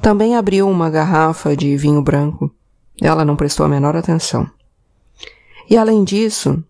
Também 0.00 0.36
abriu 0.36 0.66
uma 0.66 0.88
garrafa 0.88 1.54
de 1.54 1.76
vinho 1.76 2.00
branco. 2.00 2.50
Ela 2.98 3.22
não 3.22 3.36
prestou 3.36 3.66
a 3.66 3.68
menor 3.68 3.94
atenção. 3.94 4.48
E 5.68 5.76
além 5.76 6.02
disso, 6.02 6.64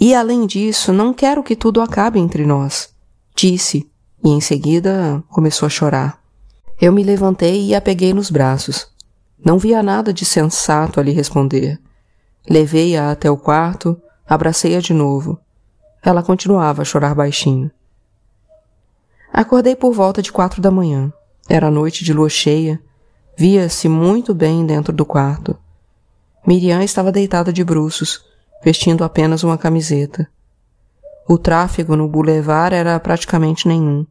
e 0.00 0.14
além 0.14 0.46
disso, 0.46 0.92
não 0.92 1.12
quero 1.12 1.42
que 1.42 1.56
tudo 1.56 1.80
acabe 1.80 2.18
entre 2.18 2.46
nós, 2.46 2.94
disse, 3.34 3.90
e 4.24 4.30
em 4.30 4.40
seguida 4.40 5.22
começou 5.28 5.66
a 5.66 5.70
chorar. 5.70 6.22
Eu 6.80 6.92
me 6.92 7.02
levantei 7.02 7.66
e 7.66 7.74
a 7.74 7.80
peguei 7.80 8.14
nos 8.14 8.30
braços. 8.30 8.88
Não 9.44 9.58
via 9.58 9.82
nada 9.82 10.12
de 10.12 10.24
sensato 10.24 11.00
a 11.00 11.02
lhe 11.02 11.10
responder. 11.10 11.80
Levei-a 12.48 13.10
até 13.10 13.30
o 13.30 13.36
quarto, 13.36 14.00
abracei-a 14.26 14.80
de 14.80 14.94
novo. 14.94 15.38
Ela 16.02 16.22
continuava 16.22 16.82
a 16.82 16.84
chorar 16.84 17.14
baixinho. 17.14 17.70
Acordei 19.32 19.74
por 19.74 19.92
volta 19.92 20.22
de 20.22 20.32
quatro 20.32 20.62
da 20.62 20.70
manhã. 20.70 21.12
Era 21.48 21.70
noite 21.70 22.04
de 22.04 22.12
lua 22.12 22.28
cheia. 22.28 22.80
Via-se 23.36 23.88
muito 23.88 24.32
bem 24.32 24.64
dentro 24.64 24.92
do 24.92 25.04
quarto. 25.04 25.56
Miriam 26.46 26.82
estava 26.82 27.12
deitada 27.12 27.52
de 27.52 27.62
bruços, 27.62 28.24
vestindo 28.62 29.04
apenas 29.04 29.42
uma 29.42 29.58
camiseta. 29.58 30.28
O 31.28 31.36
tráfego 31.36 31.94
no 31.94 32.08
boulevard 32.08 32.74
era 32.74 32.98
praticamente 32.98 33.68
nenhum. 33.68 34.06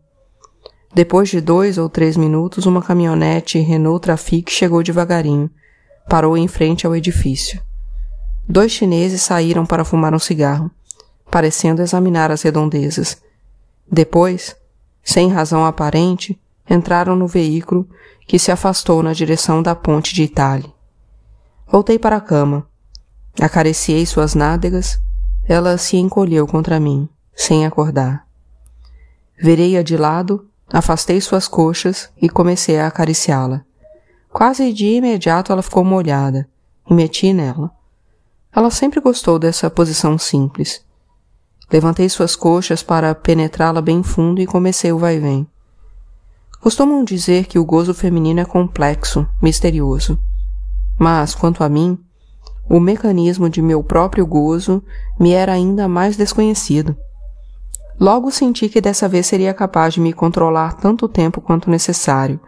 Depois 0.94 1.30
de 1.30 1.42
dois 1.42 1.78
ou 1.78 1.90
três 1.90 2.16
minutos, 2.16 2.66
uma 2.66 2.82
caminhonete 2.82 3.60
Renault 3.60 4.02
Trafic 4.02 4.52
chegou 4.52 4.84
devagarinho. 4.84 5.50
Parou 6.10 6.38
em 6.38 6.48
frente 6.48 6.88
ao 6.88 6.96
edifício. 6.96 7.62
Dois 8.48 8.72
chineses 8.72 9.22
saíram 9.22 9.66
para 9.66 9.84
fumar 9.84 10.14
um 10.14 10.20
cigarro, 10.20 10.72
parecendo 11.30 11.82
examinar 11.82 12.32
as 12.32 12.42
redondezas. 12.42 13.22
Depois, 13.92 14.56
sem 15.04 15.30
razão 15.30 15.66
aparente, 15.66 16.40
entraram 16.70 17.16
no 17.16 17.28
veículo 17.28 17.88
que 18.26 18.40
se 18.40 18.52
afastou 18.52 19.02
na 19.02 19.14
direção 19.14 19.62
da 19.62 19.76
ponte 19.76 20.14
de 20.14 20.24
Itália. 20.24 20.72
Voltei 21.68 22.00
para 22.00 22.18
a 22.18 22.22
cama. 22.22 22.68
Acariciei 23.42 24.06
suas 24.06 24.36
nádegas. 24.36 25.00
Ela 25.48 25.78
se 25.78 25.98
encolheu 25.98 26.46
contra 26.46 26.80
mim, 26.80 27.08
sem 27.36 27.66
acordar. 27.66 28.26
Virei-a 29.40 29.82
de 29.82 29.96
lado 29.96 30.48
Afastei 30.72 31.22
suas 31.22 31.48
coxas 31.48 32.10
e 32.22 32.28
comecei 32.28 32.78
a 32.78 32.88
acariciá-la. 32.88 33.64
Quase 34.30 34.74
de 34.74 34.86
imediato 34.86 35.52
ela 35.52 35.62
ficou 35.62 35.84
molhada 35.84 36.48
e 36.90 36.94
meti 36.94 37.32
nela. 37.32 37.72
Ela 38.54 38.70
sempre 38.70 39.00
gostou 39.00 39.40
dessa 39.40 39.70
posição 39.70 40.18
simples. 40.18 40.86
Levantei 41.72 42.10
suas 42.10 42.36
coxas 42.36 42.84
para 42.84 43.16
penetrá-la 43.16 43.82
bem 43.82 44.04
fundo 44.04 44.42
e 44.42 44.46
comecei 44.46 44.92
o 44.92 45.00
vai-vem. 45.00 45.48
Costumam 46.60 47.04
dizer 47.04 47.46
que 47.46 47.60
o 47.60 47.66
gozo 47.66 47.94
feminino 47.94 48.42
é 48.42 48.46
complexo, 48.46 49.28
misterioso. 49.42 50.20
Mas, 51.00 51.34
quanto 51.34 51.64
a 51.64 51.70
mim, 51.70 51.98
o 52.70 52.80
mecanismo 52.80 53.50
de 53.50 53.62
meu 53.62 53.84
próprio 53.84 54.26
gozo 54.26 54.84
me 55.20 55.32
era 55.32 55.54
ainda 55.54 55.88
mais 55.88 56.18
desconhecido. 56.18 56.96
Logo 58.00 58.30
senti 58.30 58.70
que 58.70 58.82
dessa 58.82 59.08
vez 59.08 59.26
seria 59.26 59.54
capaz 59.54 59.94
de 59.94 60.00
me 60.00 60.14
controlar 60.14 60.74
tanto 60.74 61.08
tempo 61.08 61.42
quanto 61.42 61.70
necessário, 61.70 62.40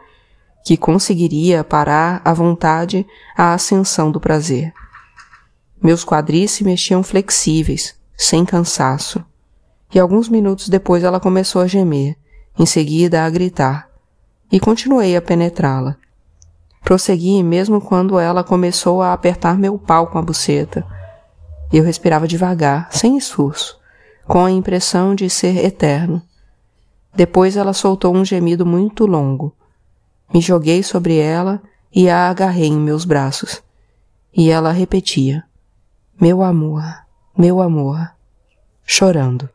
que 0.63 0.77
conseguiria 0.77 1.63
parar 1.63 2.21
à 2.23 2.33
vontade 2.33 3.05
a 3.35 3.53
ascensão 3.53 4.11
do 4.11 4.19
prazer. 4.19 4.71
Meus 5.81 6.03
quadris 6.03 6.51
se 6.51 6.63
mexiam 6.63 7.01
flexíveis, 7.01 7.95
sem 8.15 8.45
cansaço, 8.45 9.23
e 9.93 9.99
alguns 9.99 10.29
minutos 10.29 10.69
depois 10.69 11.03
ela 11.03 11.19
começou 11.19 11.61
a 11.61 11.67
gemer, 11.67 12.15
em 12.57 12.65
seguida 12.65 13.23
a 13.23 13.29
gritar, 13.29 13.89
e 14.51 14.59
continuei 14.59 15.15
a 15.15 15.21
penetrá-la. 15.21 15.97
Prossegui 16.83 17.43
mesmo 17.43 17.79
quando 17.81 18.17
ela 18.17 18.43
começou 18.43 19.01
a 19.01 19.13
apertar 19.13 19.57
meu 19.57 19.77
pau 19.77 20.07
com 20.07 20.17
a 20.17 20.21
buceta. 20.21 20.85
Eu 21.71 21.83
respirava 21.83 22.27
devagar, 22.27 22.89
sem 22.91 23.17
esforço, 23.17 23.79
com 24.25 24.43
a 24.43 24.51
impressão 24.51 25.13
de 25.13 25.29
ser 25.29 25.63
eterno. 25.63 26.21
Depois 27.13 27.57
ela 27.57 27.73
soltou 27.73 28.15
um 28.15 28.25
gemido 28.25 28.65
muito 28.65 29.05
longo. 29.05 29.55
Me 30.33 30.41
joguei 30.41 30.81
sobre 30.83 31.17
ela 31.17 31.61
e 31.93 32.09
a 32.09 32.29
agarrei 32.29 32.67
em 32.67 32.79
meus 32.79 33.05
braços. 33.05 33.61
E 34.35 34.49
ela 34.49 34.71
repetia: 34.71 35.43
Meu 36.19 36.41
amor, 36.43 36.83
meu 37.37 37.61
amor, 37.61 38.11
chorando. 38.85 39.49